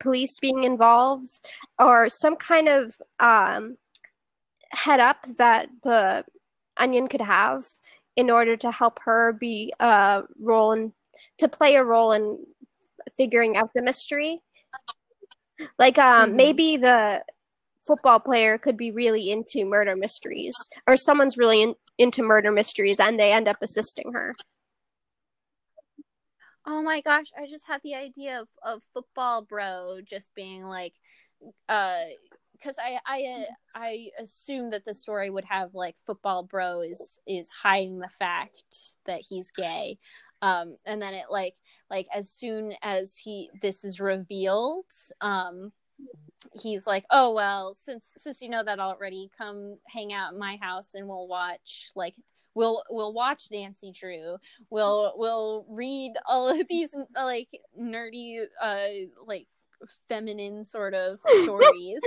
police 0.00 0.38
being 0.40 0.64
involved 0.64 1.40
or 1.78 2.08
some 2.08 2.36
kind 2.36 2.68
of 2.68 2.94
um, 3.20 3.76
head 4.70 5.00
up 5.00 5.26
that 5.38 5.68
the 5.82 6.24
onion 6.76 7.08
could 7.08 7.20
have 7.20 7.64
in 8.16 8.30
order 8.30 8.56
to 8.56 8.70
help 8.70 8.98
her 9.04 9.32
be 9.32 9.72
a 9.80 10.22
role 10.40 10.72
in 10.72 10.92
to 11.38 11.48
play 11.48 11.74
a 11.74 11.84
role 11.84 12.12
in 12.12 12.38
figuring 13.16 13.56
out 13.56 13.70
the 13.74 13.82
mystery 13.82 14.40
like 15.78 15.98
um, 15.98 16.28
mm-hmm. 16.28 16.36
maybe 16.36 16.76
the 16.76 17.22
football 17.86 18.20
player 18.20 18.58
could 18.58 18.76
be 18.76 18.90
really 18.90 19.30
into 19.30 19.64
murder 19.64 19.96
mysteries 19.96 20.54
or 20.86 20.96
someone's 20.96 21.36
really 21.36 21.62
in, 21.62 21.74
into 21.96 22.22
murder 22.22 22.52
mysteries 22.52 23.00
and 23.00 23.18
they 23.18 23.32
end 23.32 23.48
up 23.48 23.56
assisting 23.62 24.12
her 24.12 24.36
oh 26.68 26.82
my 26.82 27.00
gosh, 27.00 27.26
I 27.36 27.46
just 27.48 27.66
had 27.66 27.80
the 27.82 27.94
idea 27.94 28.40
of, 28.40 28.48
of 28.62 28.82
football 28.92 29.42
bro 29.42 30.00
just 30.04 30.34
being 30.34 30.64
like, 30.64 30.92
uh, 31.68 32.02
because 32.52 32.76
I 32.78 32.98
I 33.06 33.44
I 33.74 34.08
assume 34.20 34.70
that 34.70 34.84
the 34.84 34.94
story 34.94 35.30
would 35.30 35.44
have 35.46 35.74
like 35.74 35.96
football 36.06 36.42
bro 36.42 36.82
is 36.82 37.18
is 37.26 37.48
hiding 37.50 38.00
the 38.00 38.08
fact 38.08 38.64
that 39.06 39.22
he's 39.28 39.50
gay, 39.52 39.98
um, 40.42 40.76
and 40.84 41.00
then 41.00 41.14
it 41.14 41.26
like 41.30 41.54
like 41.90 42.06
as 42.14 42.28
soon 42.30 42.74
as 42.82 43.16
he 43.16 43.48
this 43.62 43.84
is 43.84 44.00
revealed, 44.00 44.86
um, 45.20 45.72
he's 46.60 46.86
like, 46.86 47.04
oh 47.10 47.32
well, 47.34 47.74
since 47.74 48.12
since 48.18 48.42
you 48.42 48.48
know 48.48 48.64
that 48.64 48.80
already, 48.80 49.30
come 49.38 49.78
hang 49.86 50.12
out 50.12 50.34
at 50.34 50.38
my 50.38 50.58
house 50.60 50.94
and 50.94 51.08
we'll 51.08 51.28
watch 51.28 51.90
like 51.94 52.14
we'll 52.58 52.82
we'll 52.90 53.12
watch 53.12 53.44
Nancy 53.52 53.92
Drew. 53.92 54.36
We'll 54.68 55.14
we'll 55.16 55.64
read 55.68 56.14
all 56.26 56.48
of 56.48 56.66
these 56.68 56.90
like 57.14 57.48
nerdy 57.80 58.44
uh 58.60 58.88
like 59.26 59.46
feminine 60.08 60.64
sort 60.64 60.92
of 60.92 61.20
stories 61.44 62.00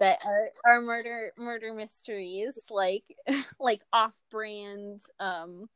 that 0.00 0.18
are, 0.24 0.50
are 0.66 0.80
murder 0.80 1.32
murder 1.38 1.72
mysteries 1.72 2.58
like 2.68 3.04
like 3.60 3.80
off-brand 3.92 5.00
um 5.20 5.68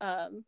um 0.00 0.44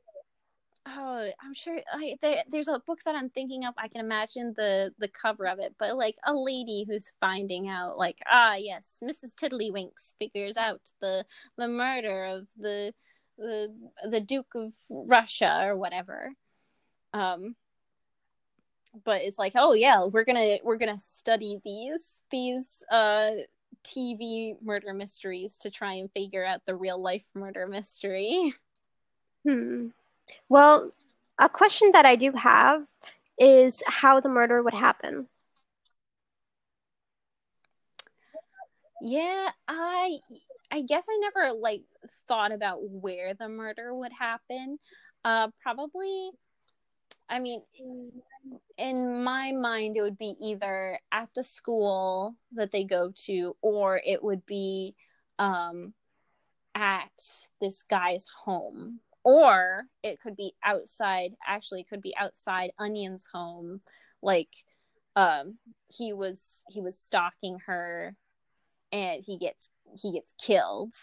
oh 0.86 1.28
i'm 1.42 1.54
sure 1.54 1.78
I, 1.92 2.16
there, 2.22 2.42
there's 2.48 2.68
a 2.68 2.78
book 2.86 3.00
that 3.04 3.14
i'm 3.14 3.30
thinking 3.30 3.64
of 3.64 3.74
i 3.76 3.88
can 3.88 4.00
imagine 4.00 4.54
the 4.56 4.92
the 4.98 5.08
cover 5.08 5.46
of 5.46 5.58
it 5.58 5.74
but 5.78 5.96
like 5.96 6.16
a 6.24 6.34
lady 6.34 6.84
who's 6.88 7.12
finding 7.20 7.68
out 7.68 7.98
like 7.98 8.18
ah 8.30 8.54
yes 8.54 8.98
mrs 9.02 9.34
tiddlywinks 9.34 10.14
figures 10.18 10.56
out 10.56 10.80
the 11.00 11.24
the 11.56 11.68
murder 11.68 12.24
of 12.24 12.46
the 12.56 12.92
the 13.38 13.74
the 14.08 14.20
duke 14.20 14.54
of 14.54 14.72
russia 14.90 15.60
or 15.62 15.76
whatever. 15.76 16.32
Um 17.12 17.56
but 19.04 19.22
it's 19.22 19.38
like 19.38 19.52
oh 19.56 19.74
yeah 19.74 20.04
we're 20.04 20.24
gonna 20.24 20.56
we're 20.64 20.78
gonna 20.78 20.98
study 20.98 21.60
these 21.64 22.20
these 22.30 22.82
uh 22.90 23.30
tv 23.84 24.54
murder 24.62 24.94
mysteries 24.94 25.58
to 25.58 25.70
try 25.70 25.94
and 25.94 26.10
figure 26.12 26.44
out 26.44 26.62
the 26.66 26.74
real 26.74 27.00
life 27.00 27.26
murder 27.34 27.66
mystery. 27.66 28.54
Hmm 29.46 29.88
well, 30.48 30.90
a 31.38 31.48
question 31.48 31.90
that 31.92 32.06
I 32.06 32.16
do 32.16 32.32
have 32.32 32.86
is 33.38 33.82
how 33.86 34.20
the 34.20 34.28
murder 34.28 34.62
would 34.62 34.74
happen. 34.74 35.28
Yeah, 39.02 39.50
I 39.68 40.18
I 40.70 40.82
guess 40.82 41.06
I 41.08 41.18
never 41.20 41.52
like 41.52 41.82
thought 42.28 42.52
about 42.52 42.78
where 42.82 43.34
the 43.34 43.48
murder 43.48 43.94
would 43.94 44.12
happen. 44.12 44.78
Uh 45.24 45.48
probably 45.62 46.30
I 47.28 47.38
mean 47.38 47.62
in, 48.78 49.22
my 49.24 49.52
mind 49.52 49.96
it 49.96 50.02
would 50.02 50.18
be 50.18 50.34
either 50.40 51.00
at 51.12 51.28
the 51.34 51.44
school 51.44 52.36
that 52.52 52.70
they 52.70 52.84
go 52.84 53.12
to 53.26 53.56
or 53.60 54.00
it 54.04 54.22
would 54.22 54.46
be 54.46 54.94
um 55.38 55.94
at 56.74 57.10
this 57.60 57.82
guy's 57.82 58.28
home 58.44 59.00
or 59.26 59.86
it 60.04 60.20
could 60.20 60.36
be 60.36 60.54
outside 60.64 61.32
actually 61.44 61.80
it 61.80 61.88
could 61.88 62.00
be 62.00 62.14
outside 62.16 62.70
onion's 62.78 63.24
home 63.32 63.80
like 64.22 64.48
um 65.16 65.58
he 65.88 66.12
was 66.12 66.62
he 66.68 66.80
was 66.80 66.96
stalking 66.96 67.58
her 67.66 68.14
and 68.92 69.24
he 69.24 69.36
gets 69.36 69.70
he 70.00 70.12
gets 70.12 70.32
killed. 70.40 70.94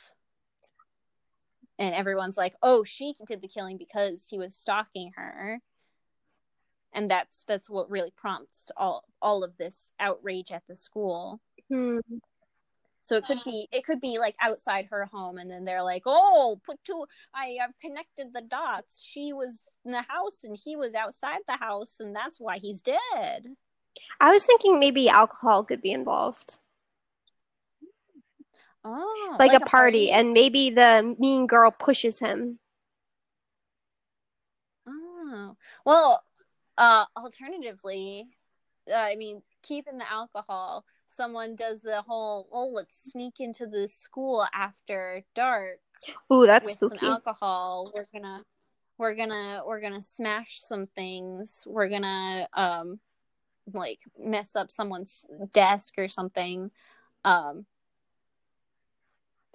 And 1.80 1.94
everyone's 1.94 2.38
like 2.38 2.56
oh 2.62 2.84
she 2.84 3.16
did 3.28 3.42
the 3.42 3.48
killing 3.48 3.78
because 3.78 4.28
he 4.30 4.38
was 4.38 4.56
stalking 4.56 5.12
her. 5.16 5.60
And 6.94 7.10
that's 7.10 7.44
that's 7.48 7.70
what 7.70 7.90
really 7.90 8.14
prompts 8.16 8.68
all 8.78 9.04
all 9.22 9.44
of 9.44 9.58
this 9.58 9.90
outrage 10.00 10.52
at 10.52 10.64
the 10.68 10.76
school. 10.76 11.42
Hmm. 11.70 12.00
So 13.04 13.18
it 13.18 13.26
could 13.26 13.40
be 13.46 13.68
it 13.72 13.86
could 13.86 14.02
be 14.02 14.18
like 14.18 14.36
outside 14.42 14.88
her 14.90 15.06
home 15.06 15.38
and 15.38 15.50
then 15.52 15.66
they're 15.66 15.84
like, 15.84 16.04
"Oh, 16.06 16.60
put 16.66 16.80
two 16.84 17.06
I 17.34 17.58
have 17.60 17.72
connected 17.80 18.34
the 18.34 18.42
dots. 18.42 19.02
She 19.04 19.34
was 19.34 19.62
in 19.86 19.92
the 19.92 20.02
house 20.02 20.44
and 20.44 20.58
he 20.58 20.76
was 20.76 20.96
outside 20.96 21.42
the 21.48 21.58
house 21.58 22.00
and 22.00 22.16
that's 22.16 22.40
why 22.40 22.58
he's 22.60 22.82
dead." 22.82 23.56
I 24.20 24.32
was 24.32 24.46
thinking 24.46 24.80
maybe 24.80 25.10
alcohol 25.10 25.64
could 25.64 25.82
be 25.82 25.92
involved. 25.92 26.58
Oh, 28.86 29.38
like, 29.40 29.52
like 29.52 29.62
a, 29.62 29.64
a 29.64 29.68
party, 29.68 30.08
party 30.08 30.12
and 30.12 30.34
maybe 30.34 30.70
the 30.70 31.16
mean 31.20 31.48
girl 31.48 31.72
pushes 31.72 32.20
him. 32.20 32.60
Oh. 34.88 35.56
Well, 35.86 36.24
uh 36.78 37.06
alternatively, 37.16 38.28
uh, 38.92 38.96
I 38.96 39.16
mean, 39.16 39.42
keeping 39.62 39.98
the 39.98 40.12
alcohol 40.12 40.86
someone 41.16 41.56
does 41.56 41.82
the 41.82 42.02
whole 42.02 42.48
oh 42.52 42.68
let's 42.68 43.12
sneak 43.12 43.36
into 43.40 43.66
the 43.68 43.88
school 43.88 44.46
after 44.54 45.24
dark 45.36 45.80
ooh 46.32 46.46
that's 46.46 46.70
with 46.70 46.78
spooky. 46.78 46.98
some 46.98 47.10
alcohol. 47.10 47.92
We're 47.94 48.08
gonna 48.14 48.44
we're 48.98 49.16
gonna 49.16 49.62
we're 49.66 49.82
gonna 49.82 50.04
smash 50.04 50.60
some 50.62 50.88
things. 50.88 51.64
We're 51.68 51.90
gonna 51.90 52.48
um 52.54 53.00
like 53.74 54.00
mess 54.20 54.56
up 54.56 54.72
someone's 54.72 55.26
desk 55.54 55.96
or 55.98 56.10
something. 56.10 56.72
Um 57.26 57.66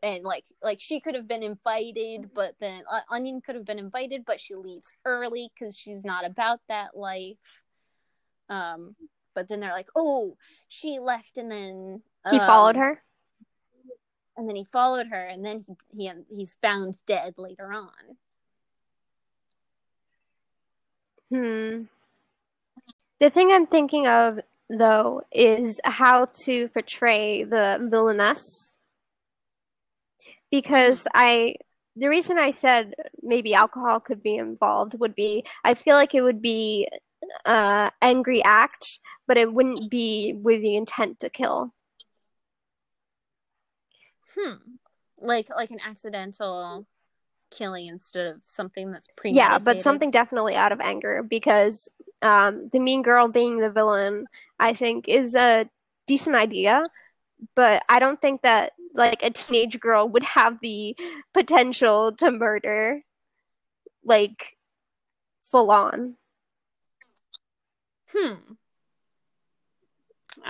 and 0.03 0.25
like 0.25 0.45
like 0.63 0.81
she 0.81 1.01
could 1.01 1.17
have 1.17 1.27
been 1.27 1.43
invited 1.43 2.31
but 2.33 2.55
then 2.61 2.83
uh, 2.91 3.01
onion 3.11 3.41
could 3.41 3.57
have 3.57 3.65
been 3.65 3.81
invited 3.81 4.25
but 4.25 4.41
she 4.41 4.55
leaves 4.55 4.93
early 5.05 5.51
because 5.53 5.77
she's 5.77 6.05
not 6.05 6.25
about 6.25 6.61
that 6.69 6.97
life. 6.97 7.37
Um 8.49 8.95
but 9.39 9.49
then 9.49 9.61
they're 9.61 9.73
like 9.73 9.89
oh 9.95 10.37
she 10.67 10.99
left 10.99 11.39
and 11.39 11.49
then 11.49 12.03
He 12.29 12.39
followed 12.41 12.75
um, 12.75 12.83
her. 12.83 13.03
and 14.37 14.49
then 14.49 14.57
he 14.57 14.65
followed 14.65 15.07
her 15.07 15.25
and 15.27 15.45
then 15.45 15.63
he, 15.65 15.75
he 15.97 16.11
he's 16.29 16.57
found 16.61 16.99
dead 17.07 17.35
later 17.39 17.73
on 17.73 18.17
Hmm. 21.31 21.83
The 23.21 23.31
thing 23.31 23.53
I'm 23.53 23.67
thinking 23.67 24.07
of 24.07 24.41
though 24.71 25.23
is 25.33 25.81
how 25.85 26.27
to 26.45 26.69
portray 26.69 27.45
the 27.45 27.87
villainess. 27.91 28.77
Because 30.51 31.07
I 31.15 31.57
the 31.97 32.09
reason 32.09 32.39
I 32.39 32.53
said 32.53 32.95
maybe 33.23 33.55
alcohol 33.55 34.01
could 34.01 34.23
be 34.23 34.37
involved 34.37 34.99
would 34.99 35.15
be 35.15 35.45
I 35.65 35.75
feel 35.75 35.97
like 35.97 36.15
it 36.15 36.23
would 36.23 36.41
be 36.41 36.89
uh 37.45 37.91
angry 38.01 38.43
act, 38.43 38.99
but 39.29 39.37
it 39.37 39.53
wouldn't 39.53 39.91
be 39.91 40.35
with 40.43 40.63
the 40.63 40.75
intent 40.75 41.21
to 41.21 41.31
kill. 41.31 41.73
hmm 44.35 44.55
like 45.21 45.49
like 45.51 45.71
an 45.71 45.81
accidental 45.87 46.87
killing 47.51 47.87
instead 47.87 48.27
of 48.27 48.43
something 48.45 48.91
that's 48.91 49.09
pre 49.17 49.33
Yeah, 49.33 49.59
but 49.59 49.81
something 49.81 50.11
definitely 50.11 50.55
out 50.55 50.73
of 50.73 50.81
anger 50.81 51.23
because 51.23 51.89
um, 52.23 52.69
the 52.73 52.81
mean 52.81 53.03
girl 53.03 53.29
being 53.29 53.59
the 53.59 53.71
villain, 53.71 54.27
I 54.59 54.73
think, 54.75 55.09
is 55.09 55.35
a 55.35 55.69
decent 56.07 56.37
idea. 56.37 56.85
But 57.55 57.83
I 57.89 57.99
don't 58.01 58.21
think 58.21 58.43
that 58.43 58.73
like 58.95 59.23
a 59.23 59.31
teenage 59.31 59.79
girl 59.79 60.09
would 60.09 60.25
have 60.25 60.59
the 60.61 60.97
potential 61.33 62.13
to 62.17 62.31
murder, 62.31 63.03
like 64.05 64.57
full 65.51 65.71
on. 65.71 66.17
Hmm. 68.13 68.55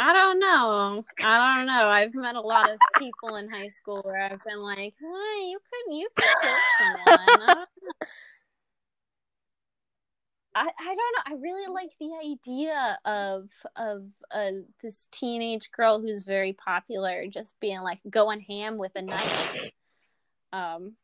I 0.01 0.13
don't 0.13 0.39
know. 0.39 1.05
I 1.25 1.57
don't 1.57 1.67
know. 1.67 1.89
I've 1.89 2.15
met 2.15 2.37
a 2.37 2.41
lot 2.41 2.71
of 2.71 2.79
people 2.99 3.35
in 3.35 3.51
high 3.51 3.67
school 3.69 4.01
where 4.05 4.23
I've 4.23 4.45
been 4.45 4.61
like, 4.61 4.95
"Hey, 5.01 5.49
you 5.49 5.59
could, 5.59 5.95
you 5.97 6.09
could 6.15 6.29
kill 6.41 6.57
someone." 6.79 7.67
I 10.55 10.69
I 10.79 10.85
don't 10.85 10.97
know. 10.97 11.23
I 11.27 11.33
really 11.41 11.67
like 11.67 11.91
the 11.99 12.13
idea 12.25 12.99
of 13.05 13.51
of 13.75 14.05
uh, 14.31 14.63
this 14.81 15.09
teenage 15.11 15.73
girl 15.73 16.01
who's 16.01 16.23
very 16.23 16.53
popular 16.53 17.27
just 17.27 17.59
being 17.59 17.81
like 17.81 17.99
going 18.09 18.41
ham 18.41 18.79
with 18.79 18.93
a 18.95 19.03
knife. 19.03 19.73
Um, 20.53 20.95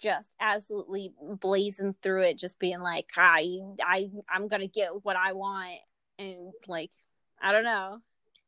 just 0.00 0.30
absolutely 0.40 1.12
blazing 1.40 1.96
through 2.02 2.22
it, 2.22 2.38
just 2.38 2.60
being 2.60 2.80
like, 2.80 3.10
I 3.16 3.58
I 3.82 4.10
I'm 4.28 4.46
gonna 4.46 4.68
get 4.68 5.04
what 5.04 5.16
I 5.16 5.32
want, 5.32 5.80
and 6.20 6.52
like 6.68 6.92
I 7.40 7.52
don't 7.52 7.64
know. 7.64 8.00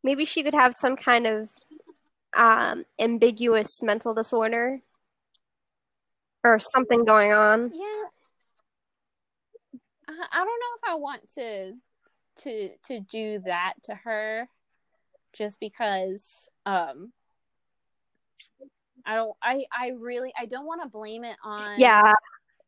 Maybe 0.03 0.25
she 0.25 0.43
could 0.43 0.55
have 0.55 0.75
some 0.75 0.97
kind 0.97 1.27
of 1.27 1.51
um, 2.35 2.85
ambiguous 2.99 3.83
mental 3.83 4.15
disorder 4.15 4.81
or 6.45 6.59
something 6.59 7.05
going 7.05 7.33
on. 7.33 7.71
Yeah. 7.73 8.05
I, 10.09 10.27
I 10.33 10.39
don't 10.39 10.47
know 10.47 10.77
if 10.77 10.91
I 10.91 10.95
want 10.97 11.29
to 11.35 11.73
to 12.35 12.69
to 12.87 13.01
do 13.01 13.41
that 13.45 13.75
to 13.85 13.95
her 13.95 14.49
just 15.33 15.61
because 15.61 16.49
um 16.67 17.13
I 19.05 19.17
don't 19.17 19.37
I 19.43 19.65
I 19.77 19.91
really 19.99 20.33
I 20.39 20.47
don't 20.47 20.67
want 20.67 20.83
to 20.83 20.89
blame 20.89 21.25
it 21.25 21.37
on 21.45 21.79
Yeah, 21.79 22.15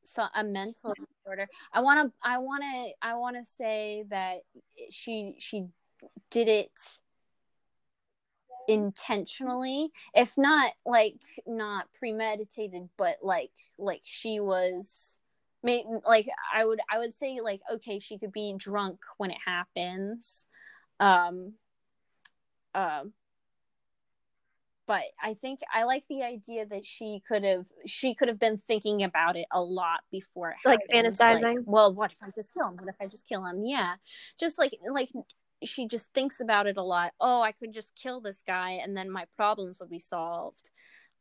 so, 0.04 0.26
a 0.34 0.44
mental 0.44 0.94
disorder. 1.24 1.48
I 1.72 1.80
want 1.80 2.08
to 2.08 2.12
I 2.22 2.38
want 2.38 2.62
to 2.62 2.92
I 3.02 3.14
want 3.14 3.36
to 3.36 3.50
say 3.50 4.04
that 4.10 4.38
she 4.90 5.36
she 5.38 5.66
did 6.30 6.48
it 6.48 6.70
intentionally. 8.68 9.90
If 10.14 10.36
not 10.36 10.72
like 10.84 11.20
not 11.46 11.86
premeditated 11.98 12.88
but 12.96 13.16
like 13.22 13.52
like 13.78 14.02
she 14.04 14.40
was 14.40 15.18
like 16.06 16.28
i 16.54 16.62
would 16.62 16.78
i 16.92 16.98
would 16.98 17.14
say 17.14 17.40
like 17.42 17.60
okay 17.72 17.98
she 17.98 18.18
could 18.18 18.32
be 18.32 18.54
drunk 18.56 19.00
when 19.18 19.30
it 19.30 19.38
happens. 19.44 20.46
Um 21.00 21.54
um 22.74 23.12
but 24.86 25.02
i 25.22 25.34
think 25.34 25.60
i 25.72 25.84
like 25.84 26.04
the 26.08 26.22
idea 26.22 26.66
that 26.66 26.84
she 26.84 27.22
could 27.26 27.44
have 27.44 27.66
she 27.86 28.14
could 28.14 28.28
have 28.28 28.38
been 28.38 28.58
thinking 28.66 29.02
about 29.02 29.36
it 29.36 29.46
a 29.52 29.62
lot 29.62 30.00
before 30.10 30.50
it 30.50 30.56
Like 30.66 30.80
fantasizing? 30.92 31.62
well 31.64 31.92
what 31.92 32.12
if 32.12 32.18
i 32.22 32.30
just 32.34 32.52
kill 32.52 32.68
him? 32.68 32.76
What 32.76 32.88
if 32.88 32.96
i 33.00 33.06
just 33.06 33.28
kill 33.28 33.44
him? 33.44 33.64
Yeah. 33.64 33.94
Just 34.38 34.58
like 34.58 34.76
like 34.90 35.10
she 35.64 35.86
just 35.86 36.08
thinks 36.14 36.40
about 36.40 36.66
it 36.66 36.76
a 36.76 36.82
lot 36.82 37.12
oh 37.20 37.40
i 37.40 37.52
could 37.52 37.72
just 37.72 37.94
kill 37.94 38.20
this 38.20 38.42
guy 38.46 38.72
and 38.82 38.96
then 38.96 39.10
my 39.10 39.24
problems 39.36 39.78
would 39.78 39.90
be 39.90 39.98
solved 39.98 40.70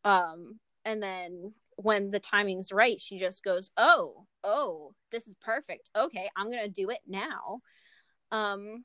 um 0.03 0.59
and 0.85 1.01
then 1.01 1.53
when 1.77 2.11
the 2.11 2.19
timing's 2.19 2.71
right 2.71 2.99
she 2.99 3.19
just 3.19 3.43
goes 3.43 3.71
oh 3.77 4.25
oh 4.43 4.93
this 5.11 5.27
is 5.27 5.35
perfect 5.41 5.89
okay 5.95 6.29
i'm 6.35 6.49
gonna 6.49 6.67
do 6.67 6.89
it 6.89 6.99
now 7.07 7.59
um 8.31 8.83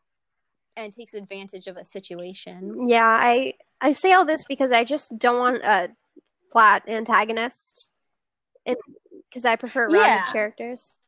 and 0.76 0.92
takes 0.92 1.14
advantage 1.14 1.66
of 1.66 1.76
a 1.76 1.84
situation 1.84 2.86
yeah. 2.86 3.04
I 3.04 3.54
I 3.80 3.92
say 3.92 4.12
all 4.12 4.24
this 4.24 4.44
because 4.44 4.72
I 4.72 4.84
just 4.84 5.18
don't 5.18 5.38
want 5.38 5.62
a 5.62 5.90
flat 6.52 6.88
antagonist, 6.88 7.90
because 8.64 9.44
I 9.44 9.56
prefer 9.56 9.88
rounded 9.88 9.98
Yeah. 9.98 10.32
characters. 10.32 10.98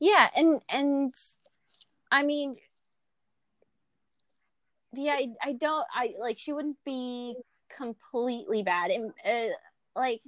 yeah 0.00 0.28
and 0.34 0.60
and 0.68 1.14
i 2.14 2.22
mean 2.22 2.56
yeah 4.94 5.12
I, 5.18 5.28
I 5.42 5.52
don't 5.52 5.86
i 5.94 6.14
like 6.18 6.38
she 6.38 6.52
wouldn't 6.52 6.78
be 6.84 7.34
completely 7.76 8.62
bad. 8.62 8.90
And 8.90 9.12
uh, 9.26 9.54
like 9.96 10.22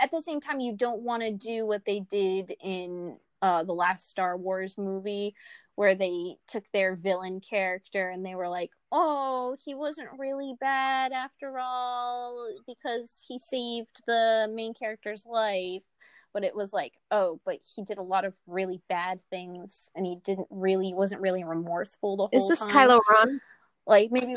at 0.00 0.10
the 0.10 0.22
same 0.22 0.40
time 0.40 0.60
you 0.60 0.74
don't 0.76 1.02
want 1.02 1.22
to 1.22 1.30
do 1.30 1.66
what 1.66 1.84
they 1.84 2.00
did 2.00 2.52
in 2.62 3.16
uh 3.42 3.62
the 3.62 3.72
last 3.72 4.10
star 4.10 4.36
wars 4.36 4.76
movie 4.76 5.34
where 5.76 5.94
they 5.94 6.36
took 6.48 6.64
their 6.72 6.96
villain 6.96 7.40
character 7.40 8.10
and 8.10 8.24
they 8.24 8.34
were 8.34 8.48
like 8.48 8.70
oh 8.90 9.56
he 9.64 9.74
wasn't 9.74 10.08
really 10.18 10.54
bad 10.60 11.12
after 11.12 11.58
all 11.58 12.48
because 12.66 13.24
he 13.28 13.38
saved 13.38 14.02
the 14.06 14.50
main 14.52 14.74
character's 14.74 15.24
life 15.26 15.82
but 16.32 16.44
it 16.44 16.54
was 16.54 16.72
like 16.72 16.92
oh 17.10 17.40
but 17.44 17.58
he 17.74 17.82
did 17.82 17.98
a 17.98 18.02
lot 18.02 18.24
of 18.24 18.34
really 18.46 18.80
bad 18.88 19.20
things 19.30 19.90
and 19.94 20.06
he 20.06 20.16
didn't 20.24 20.48
really 20.50 20.94
wasn't 20.94 21.20
really 21.20 21.44
remorseful 21.44 22.16
the 22.16 22.22
whole 22.22 22.30
time. 22.30 22.40
Is 22.40 22.48
this 22.48 22.58
time 22.60 22.88
Kylo 22.88 23.00
Ren? 23.12 23.40
like 23.86 24.10
maybe 24.10 24.34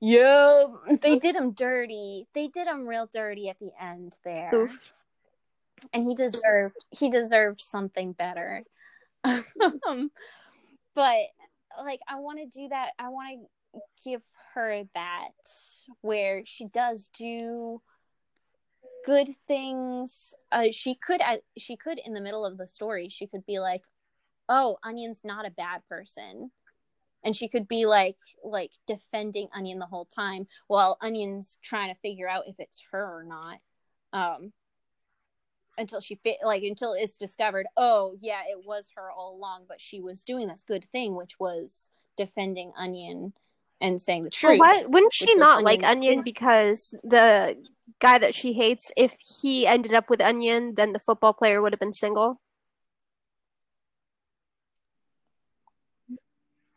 yeah 0.00 0.64
they 1.02 1.18
did 1.18 1.36
him 1.36 1.52
dirty 1.52 2.26
they 2.34 2.48
did 2.48 2.66
him 2.66 2.86
real 2.86 3.08
dirty 3.12 3.48
at 3.48 3.58
the 3.58 3.70
end 3.80 4.16
there 4.24 4.50
Oof. 4.54 4.94
and 5.92 6.04
he 6.04 6.14
deserved 6.14 6.76
he 6.90 7.10
deserved 7.10 7.60
something 7.60 8.12
better 8.12 8.62
um, 9.24 10.10
but 10.94 11.16
like 11.82 12.00
i 12.08 12.16
want 12.16 12.38
to 12.38 12.58
do 12.58 12.68
that 12.68 12.90
i 12.98 13.08
want 13.08 13.40
to 13.74 13.80
give 14.04 14.22
her 14.54 14.84
that 14.94 15.28
where 16.00 16.42
she 16.46 16.66
does 16.66 17.10
do 17.12 17.82
good 19.06 19.28
things 19.46 20.34
uh, 20.52 20.64
she 20.70 20.96
could 20.96 21.22
uh, 21.22 21.36
she 21.56 21.76
could 21.76 21.98
in 22.04 22.12
the 22.12 22.20
middle 22.20 22.44
of 22.44 22.58
the 22.58 22.66
story 22.66 23.08
she 23.08 23.26
could 23.26 23.46
be 23.46 23.60
like 23.60 23.82
oh 24.48 24.78
onion's 24.84 25.22
not 25.24 25.46
a 25.46 25.50
bad 25.50 25.82
person. 25.88 26.50
And 27.24 27.34
she 27.34 27.48
could 27.48 27.66
be 27.66 27.86
like 27.86 28.18
like 28.44 28.70
defending 28.86 29.48
onion 29.54 29.78
the 29.78 29.86
whole 29.86 30.04
time 30.04 30.46
while 30.68 30.96
onion's 31.02 31.58
trying 31.62 31.92
to 31.92 32.00
figure 32.00 32.28
out 32.28 32.44
if 32.46 32.54
it's 32.58 32.82
her 32.92 33.02
or 33.02 33.24
not 33.24 33.58
um 34.12 34.52
until 35.76 36.00
she 36.00 36.14
fit 36.22 36.36
like 36.44 36.62
until 36.62 36.92
it's 36.92 37.18
discovered 37.18 37.66
oh 37.76 38.16
yeah 38.20 38.42
it 38.48 38.64
was 38.64 38.90
her 38.94 39.10
all 39.10 39.36
along 39.36 39.64
but 39.68 39.80
she 39.80 40.00
was 40.00 40.22
doing 40.22 40.46
this 40.46 40.64
good 40.66 40.86
thing 40.92 41.16
which 41.16 41.38
was 41.40 41.90
defending 42.16 42.72
onion 42.78 43.32
and 43.80 44.00
saying 44.00 44.24
the 44.24 44.30
Well, 44.42 44.52
truth 44.52 44.60
why 44.60 44.84
wouldn't 44.86 45.12
she 45.12 45.34
not 45.34 45.62
like 45.62 45.82
Onion- 45.82 45.98
Onion 46.14 46.22
because 46.24 46.94
the 47.02 47.62
guy 48.00 48.18
that 48.18 48.34
she 48.34 48.52
hates, 48.52 48.90
if 48.96 49.14
he 49.40 49.66
ended 49.66 49.92
up 49.92 50.10
with 50.10 50.20
Onion, 50.20 50.74
then 50.76 50.92
the 50.92 50.98
football 50.98 51.32
player 51.32 51.60
would 51.62 51.72
have 51.72 51.80
been 51.80 51.92
single? 51.92 52.40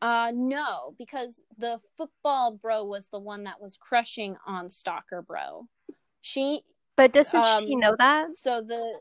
uh 0.01 0.31
no 0.33 0.95
because 0.97 1.41
the 1.57 1.77
football 1.97 2.53
bro 2.53 2.85
was 2.85 3.09
the 3.11 3.19
one 3.19 3.43
that 3.43 3.59
was 3.59 3.75
crushing 3.75 4.37
on 4.47 4.69
stalker 4.69 5.21
bro 5.21 5.67
she 6.21 6.61
But 6.95 7.11
doesn't 7.11 7.45
she 7.45 7.75
Um, 7.75 7.79
know 7.81 7.95
that? 7.99 8.27
so 8.35 8.61
the 8.61 8.97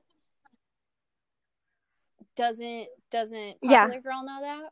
doesn't 2.37 2.89
doesn't 3.13 3.59
Yeah. 3.63 3.83
popular 3.85 4.01
girl 4.01 4.25
know 4.25 4.41
that 4.41 4.71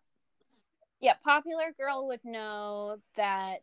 yeah 1.01 1.15
popular 1.25 1.73
girl 1.79 2.07
would 2.09 2.25
know 2.25 2.97
that 3.17 3.63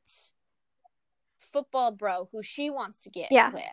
football 1.39 1.91
bro 1.91 2.30
who 2.32 2.41
she 2.43 2.69
wants 2.69 3.00
to 3.02 3.10
get 3.10 3.28
Yeah. 3.32 3.52
with 3.52 3.63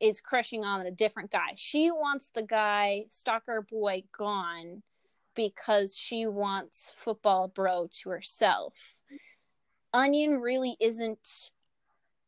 is 0.00 0.20
crushing 0.20 0.64
on 0.64 0.86
a 0.86 0.90
different 0.92 1.30
guy. 1.30 1.54
She 1.56 1.90
wants 1.90 2.30
the 2.32 2.42
guy 2.42 3.06
stalker 3.10 3.66
boy 3.68 4.04
gone 4.16 4.82
because 5.34 5.96
she 5.96 6.26
wants 6.26 6.92
football 7.04 7.48
bro 7.48 7.88
to 8.02 8.10
herself. 8.10 8.74
Onion 9.92 10.40
really 10.40 10.76
isn't 10.80 11.50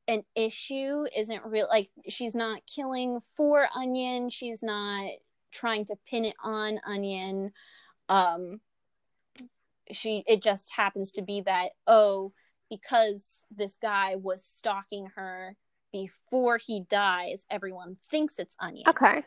an 0.08 0.24
issue, 0.34 1.04
isn't 1.16 1.44
real 1.44 1.68
like 1.68 1.90
she's 2.08 2.34
not 2.34 2.62
killing 2.66 3.20
for 3.36 3.68
Onion, 3.74 4.30
she's 4.30 4.62
not 4.62 5.10
trying 5.52 5.84
to 5.86 5.96
pin 6.08 6.24
it 6.24 6.36
on 6.42 6.80
Onion. 6.84 7.52
Um 8.08 8.60
she 9.92 10.24
it 10.26 10.42
just 10.42 10.70
happens 10.74 11.12
to 11.12 11.22
be 11.22 11.40
that 11.42 11.70
oh 11.86 12.32
because 12.68 13.44
this 13.50 13.76
guy 13.80 14.16
was 14.16 14.44
stalking 14.44 15.06
her 15.16 15.56
before 15.92 16.58
he 16.58 16.84
dies 16.88 17.44
everyone 17.50 17.96
thinks 18.10 18.38
it's 18.38 18.56
onion 18.60 18.88
Okay. 18.88 19.24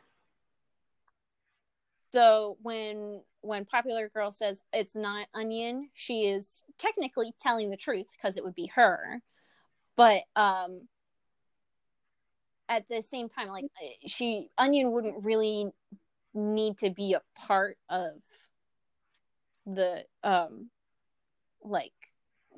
so 2.13 2.57
when 2.61 3.21
when 3.41 3.65
popular 3.65 4.09
girl 4.09 4.31
says 4.31 4.61
it's 4.71 4.95
not 4.95 5.27
onion 5.33 5.89
she 5.93 6.25
is 6.25 6.63
technically 6.77 7.33
telling 7.41 7.69
the 7.69 7.77
truth 7.77 8.07
because 8.15 8.37
it 8.37 8.43
would 8.43 8.55
be 8.55 8.71
her 8.75 9.21
but 9.97 10.21
um 10.35 10.87
at 12.69 12.87
the 12.87 13.03
same 13.03 13.27
time 13.29 13.49
like 13.49 13.65
she 14.07 14.49
onion 14.57 14.91
wouldn't 14.91 15.23
really 15.23 15.67
need 16.33 16.77
to 16.77 16.89
be 16.89 17.13
a 17.13 17.21
part 17.35 17.77
of 17.89 18.13
the 19.65 20.03
um 20.23 20.69
like 21.63 21.93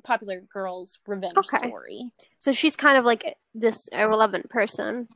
popular 0.04 0.42
girl's 0.52 1.00
revenge 1.08 1.38
Okay. 1.38 1.58
story 1.68 2.12
So 2.38 2.52
she's 2.52 2.76
kind 2.76 2.98
of 2.98 3.06
like 3.06 3.38
this 3.54 3.88
irrelevant 3.92 4.50
person. 4.50 5.08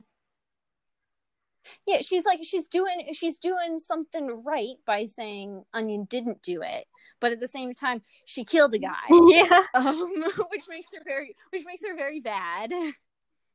yeah 1.86 2.00
she's 2.00 2.24
like 2.24 2.40
she's 2.42 2.66
doing 2.66 3.08
she's 3.12 3.38
doing 3.38 3.78
something 3.78 4.42
right 4.44 4.76
by 4.86 5.06
saying 5.06 5.62
onion 5.74 6.04
didn't 6.08 6.42
do 6.42 6.62
it 6.62 6.86
but 7.20 7.32
at 7.32 7.40
the 7.40 7.46
same 7.48 7.74
time 7.74 8.00
she 8.24 8.44
killed 8.44 8.72
a 8.74 8.78
guy 8.78 9.04
yeah. 9.28 9.62
um 9.74 10.10
which 10.50 10.64
makes 10.68 10.88
her 10.94 11.02
very 11.04 11.36
which 11.50 11.64
makes 11.66 11.82
her 11.86 11.94
very 11.96 12.20
bad 12.20 12.72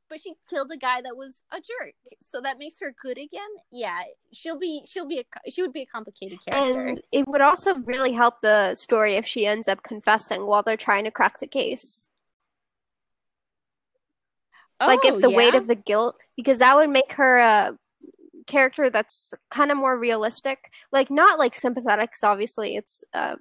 but 0.08 0.20
she 0.20 0.34
killed 0.48 0.70
a 0.72 0.76
guy 0.76 1.00
that 1.02 1.16
was 1.16 1.42
a 1.52 1.56
jerk. 1.56 1.94
So 2.20 2.40
that 2.40 2.58
makes 2.58 2.78
her 2.80 2.94
good 3.02 3.18
again? 3.18 3.48
Yeah 3.70 4.02
she'll 4.32 4.58
be 4.58 4.82
she'll 4.86 5.06
be 5.08 5.20
a 5.20 5.50
she 5.50 5.62
would 5.62 5.72
be 5.72 5.82
a 5.82 5.86
complicated 5.86 6.38
character. 6.44 6.86
And 6.88 7.02
it 7.12 7.26
would 7.28 7.40
also 7.40 7.74
really 7.80 8.12
help 8.12 8.40
the 8.42 8.74
story 8.74 9.14
if 9.14 9.26
she 9.26 9.46
ends 9.46 9.68
up 9.68 9.82
confessing 9.82 10.46
while 10.46 10.62
they're 10.62 10.76
trying 10.76 11.04
to 11.04 11.10
crack 11.10 11.40
the 11.40 11.46
case. 11.46 12.08
like 14.80 15.00
Oh, 15.04 15.14
if 15.14 15.20
the 15.22 15.30
weight 15.30 15.54
of 15.54 15.68
the 15.68 15.74
guilt 15.74 16.20
because 16.36 16.58
that 16.58 16.76
would 16.76 16.90
make 16.90 17.12
her 17.12 17.38
a 17.38 17.78
character 18.46 18.90
that's 18.90 19.32
kind 19.50 19.70
of 19.70 19.76
more 19.76 19.98
realistic. 19.98 20.70
Like 20.92 21.10
not 21.10 21.38
like 21.38 21.54
sympathetic 21.54 22.12
'cause 22.12 22.22
obviously 22.22 22.76
it's 22.76 23.04
uh 23.12 23.36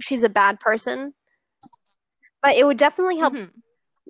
she's 0.00 0.22
a 0.22 0.28
bad 0.28 0.60
person. 0.60 1.14
But 2.42 2.56
it 2.56 2.64
would 2.64 2.78
definitely 2.78 3.18
help 3.18 3.34
Mhm. 3.34 3.50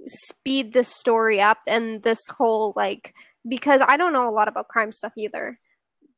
Speed 0.06 0.72
this 0.72 0.88
story 0.88 1.40
up 1.40 1.58
and 1.66 2.02
this 2.02 2.20
whole 2.28 2.72
like 2.76 3.14
because 3.48 3.80
i 3.86 3.96
don't 3.96 4.12
know 4.12 4.28
a 4.28 4.32
lot 4.32 4.48
about 4.48 4.68
crime 4.68 4.92
stuff 4.92 5.12
either 5.16 5.58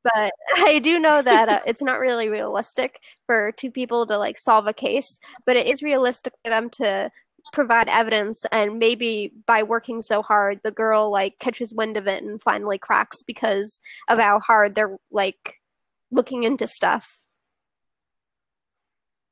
but 0.02 0.32
i 0.56 0.78
do 0.78 0.98
know 0.98 1.22
that 1.22 1.48
uh, 1.48 1.60
it's 1.66 1.82
not 1.82 1.98
really 1.98 2.28
realistic 2.28 3.00
for 3.26 3.52
two 3.52 3.70
people 3.70 4.06
to 4.06 4.16
like 4.16 4.38
solve 4.38 4.66
a 4.66 4.72
case 4.72 5.18
but 5.46 5.56
it 5.56 5.66
is 5.66 5.82
realistic 5.82 6.32
for 6.44 6.50
them 6.50 6.68
to 6.70 7.10
provide 7.54 7.88
evidence 7.88 8.44
and 8.52 8.78
maybe 8.78 9.32
by 9.46 9.62
working 9.62 10.02
so 10.02 10.20
hard 10.20 10.60
the 10.62 10.70
girl 10.70 11.10
like 11.10 11.38
catches 11.38 11.72
wind 11.72 11.96
of 11.96 12.06
it 12.06 12.22
and 12.22 12.42
finally 12.42 12.78
cracks 12.78 13.22
because 13.22 13.80
of 14.08 14.18
how 14.18 14.38
hard 14.40 14.74
they're 14.74 14.98
like 15.10 15.60
looking 16.10 16.44
into 16.44 16.66
stuff. 16.66 17.18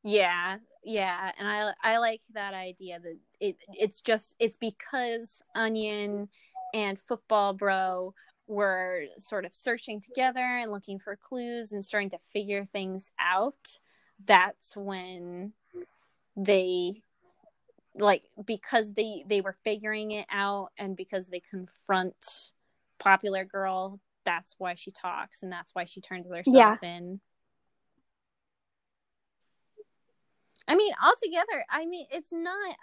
Yeah, 0.03 0.59
yeah, 0.85 1.33
and 1.39 1.49
I 1.49 1.73
I 1.83 1.99
like 1.99 2.21
that 2.35 2.55
idea 2.55 3.01
that 3.01 3.19
it 3.41 3.57
it's 3.73 4.01
just 4.01 4.35
it's 4.39 4.57
because 4.57 5.43
Onion 5.55 6.29
and 6.75 6.99
Football 6.99 7.55
Bro 7.55 8.15
were 8.47 9.05
sort 9.19 9.45
of 9.45 9.55
searching 9.55 10.01
together 10.01 10.41
and 10.41 10.73
looking 10.73 10.99
for 10.99 11.17
clues 11.17 11.73
and 11.73 11.85
starting 11.85 12.11
to 12.11 12.19
figure 12.33 12.65
things 12.65 13.11
out. 13.21 13.79
That's 14.25 14.75
when 14.77 15.53
they 16.37 17.03
like 17.95 18.23
because 18.45 18.93
they 18.95 19.25
they 19.27 19.41
were 19.41 19.57
figuring 19.65 20.13
it 20.13 20.27
out 20.31 20.71
and 20.79 20.97
because 20.97 21.29
they 21.29 21.43
confront 21.51 22.53
popular 22.99 23.45
girl 23.45 24.01
that's 24.25 24.55
why 24.59 24.75
she 24.75 24.91
talks 24.91 25.43
and 25.43 25.51
that's 25.51 25.75
why 25.75 25.85
she 25.85 26.01
turns 26.01 26.31
herself 26.31 26.83
in 26.83 27.21
I 30.69 30.77
mean, 30.77 30.93
altogether, 31.03 31.65
I 31.71 31.87
mean, 31.87 32.07
it's 32.11 32.33
not 32.33 32.77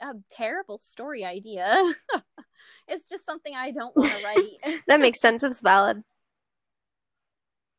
a, 0.00 0.06
a 0.08 0.14
terrible 0.30 0.78
story 0.78 1.24
idea. 1.24 1.92
it's 2.88 3.08
just 3.08 3.24
something 3.26 3.54
I 3.54 3.70
don't 3.70 3.94
want 3.96 4.10
to 4.10 4.24
write. 4.64 4.82
that 4.88 5.00
makes 5.00 5.20
sense 5.20 5.42
it's 5.44 5.60
valid 5.60 6.02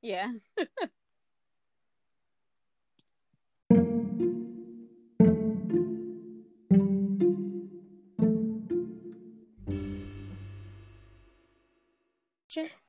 yeah. 0.02 0.32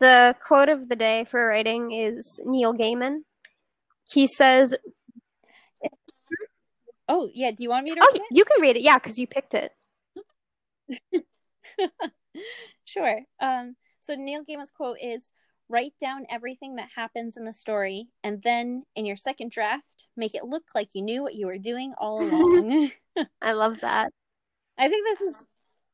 The 0.01 0.35
quote 0.41 0.71
of 0.71 0.89
the 0.89 0.97
day 0.97 1.25
for 1.25 1.47
writing 1.47 1.93
is 1.93 2.41
Neil 2.47 2.73
Gaiman. 2.73 3.25
He 4.11 4.27
says, 4.27 4.75
Oh, 7.09 7.31
yeah. 7.33 7.51
Do 7.51 7.63
you 7.63 7.71
want 7.71 7.85
me 7.85 7.95
to 7.95 8.01
read 8.01 8.03
it? 8.03 8.11
"Oh, 8.13 8.23
read 8.31 8.39
you 8.39 8.45
can 8.45 8.61
read 8.61 8.77
it, 8.77 8.83
yeah, 8.83 8.99
because 8.99 9.19
you 9.19 9.27
picked 9.27 9.55
it." 9.55 9.73
it? 11.13 11.25
sure. 12.85 13.21
Um, 13.41 13.77
so 14.01 14.15
Neil 14.15 14.45
Gaiman's 14.45 14.71
quote 14.71 14.99
is 15.03 15.33
write 15.69 15.95
down 16.01 16.27
everything 16.31 16.77
that 16.77 16.89
happens 16.95 17.37
in 17.37 17.45
the 17.45 17.53
story 17.53 18.09
and 18.25 18.43
then 18.43 18.85
in 18.97 19.05
your 19.05 19.17
second 19.17 19.51
draft 19.51 20.09
make 20.17 20.35
it 20.35 20.45
look 20.45 20.63
like 20.75 20.95
you 20.95 21.03
knew 21.03 21.23
what 21.23 21.35
you 21.35 21.47
were 21.47 21.59
doing 21.59 21.93
all 21.99 22.23
along 22.23 22.91
I 23.43 23.53
love 23.53 23.81
that. 23.81 24.11
I 24.79 24.89
think 24.89 25.07
this 25.07 25.21
is 25.21 25.35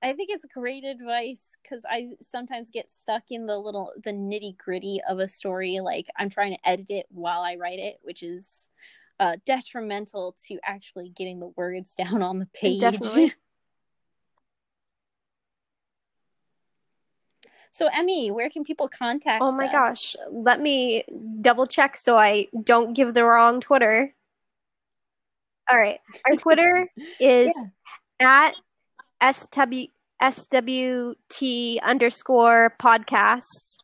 I 0.03 0.13
think 0.13 0.29
it's 0.31 0.45
great 0.45 0.85
advice 0.85 1.57
because 1.63 1.85
I 1.89 2.09
sometimes 2.21 2.71
get 2.71 2.91
stuck 2.91 3.23
in 3.31 3.47
the 3.47 3.57
little 3.57 3.93
the 4.05 4.13
nitty 4.13 4.59
gritty 4.59 5.01
of 5.09 5.19
a 5.19 5.27
story. 5.27 5.81
Like 5.81 6.07
I'm 6.19 6.29
trying 6.29 6.53
to 6.53 6.69
edit 6.69 6.91
it 6.91 7.07
while 7.09 7.41
I 7.41 7.57
write 7.57 7.79
it, 7.79 8.01
which 8.03 8.23
is 8.23 8.69
uh, 9.21 9.37
detrimental 9.45 10.37
to 10.47 10.59
actually 10.65 11.09
getting 11.09 11.41
the 11.41 11.49
words 11.57 11.95
down 11.99 12.23
on 12.23 12.39
the 12.39 12.47
page. 12.47 12.81
Definitely. 12.81 13.35
So 17.71 17.89
Emmy, 17.93 18.31
where 18.31 18.49
can 18.51 18.63
people 18.63 18.87
contact? 18.87 19.43
Oh 19.43 19.51
my 19.51 19.67
us? 19.67 19.73
gosh, 19.73 20.17
let 20.31 20.61
me 20.61 21.03
double 21.41 21.67
check 21.67 21.97
so 21.97 22.17
I 22.17 22.47
don't 22.63 22.95
give 22.95 23.15
the 23.15 23.25
wrong 23.25 23.61
Twitter. 23.61 24.15
All 25.69 25.77
right, 25.77 25.99
our 26.25 26.37
Twitter 26.37 26.89
is 27.21 27.53
at 28.21 28.53
SW, 29.21 29.91
SWT 30.23 31.83
underscore 31.83 32.77
podcast. 32.81 33.83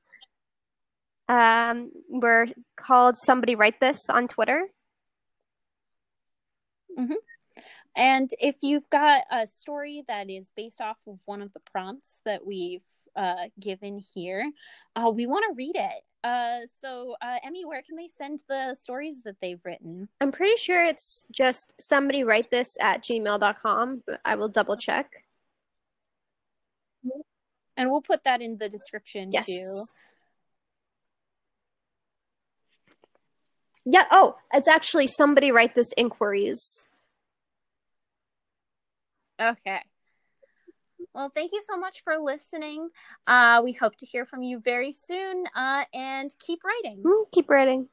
Um, 1.28 1.90
we're 2.08 2.46
called 2.76 3.16
Somebody 3.16 3.56
Write 3.56 3.80
This 3.80 3.98
on 4.08 4.28
Twitter. 4.28 4.68
And 7.96 8.30
if 8.38 8.56
you've 8.62 8.88
got 8.90 9.24
a 9.30 9.46
story 9.46 10.04
that 10.06 10.30
is 10.30 10.52
based 10.56 10.80
off 10.80 10.98
of 11.06 11.20
one 11.26 11.42
of 11.42 11.52
the 11.52 11.60
prompts 11.60 12.20
that 12.24 12.46
we've 12.46 12.84
uh, 13.16 13.46
given 13.58 14.00
here, 14.14 14.50
uh, 14.94 15.10
we 15.10 15.26
want 15.26 15.44
to 15.50 15.56
read 15.56 15.74
it. 15.74 16.04
Uh, 16.22 16.66
so, 16.66 17.16
uh, 17.20 17.36
Emmy, 17.42 17.64
where 17.64 17.82
can 17.82 17.96
they 17.96 18.08
send 18.08 18.42
the 18.48 18.74
stories 18.74 19.22
that 19.24 19.36
they've 19.40 19.60
written? 19.64 20.08
I'm 20.20 20.32
pretty 20.32 20.56
sure 20.56 20.84
it's 20.84 21.24
just 21.32 21.74
somebody 21.80 22.24
write 22.24 22.50
this 22.50 22.68
at 22.80 23.02
gmail.com, 23.02 24.02
but 24.06 24.20
I 24.24 24.34
will 24.36 24.48
double 24.48 24.76
check. 24.76 25.10
And 27.76 27.90
we'll 27.90 28.02
put 28.02 28.24
that 28.24 28.42
in 28.42 28.58
the 28.58 28.68
description 28.68 29.30
Yes. 29.32 29.46
too. 29.46 29.84
Yeah, 33.86 34.04
oh, 34.10 34.36
it's 34.52 34.68
actually 34.68 35.06
somebody 35.06 35.50
write 35.50 35.74
this 35.74 35.90
inquiries. 35.96 36.86
Okay. 39.40 39.80
Well, 41.14 41.30
thank 41.34 41.52
you 41.52 41.60
so 41.66 41.76
much 41.76 42.02
for 42.04 42.18
listening. 42.18 42.88
Uh, 43.26 43.62
we 43.64 43.72
hope 43.72 43.96
to 43.96 44.06
hear 44.06 44.26
from 44.26 44.42
you 44.42 44.60
very 44.60 44.92
soon. 44.92 45.44
Uh, 45.56 45.84
and 45.92 46.30
keep 46.38 46.60
writing. 46.64 47.02
Mm, 47.04 47.24
Keep 47.32 47.50
writing. 47.50 47.88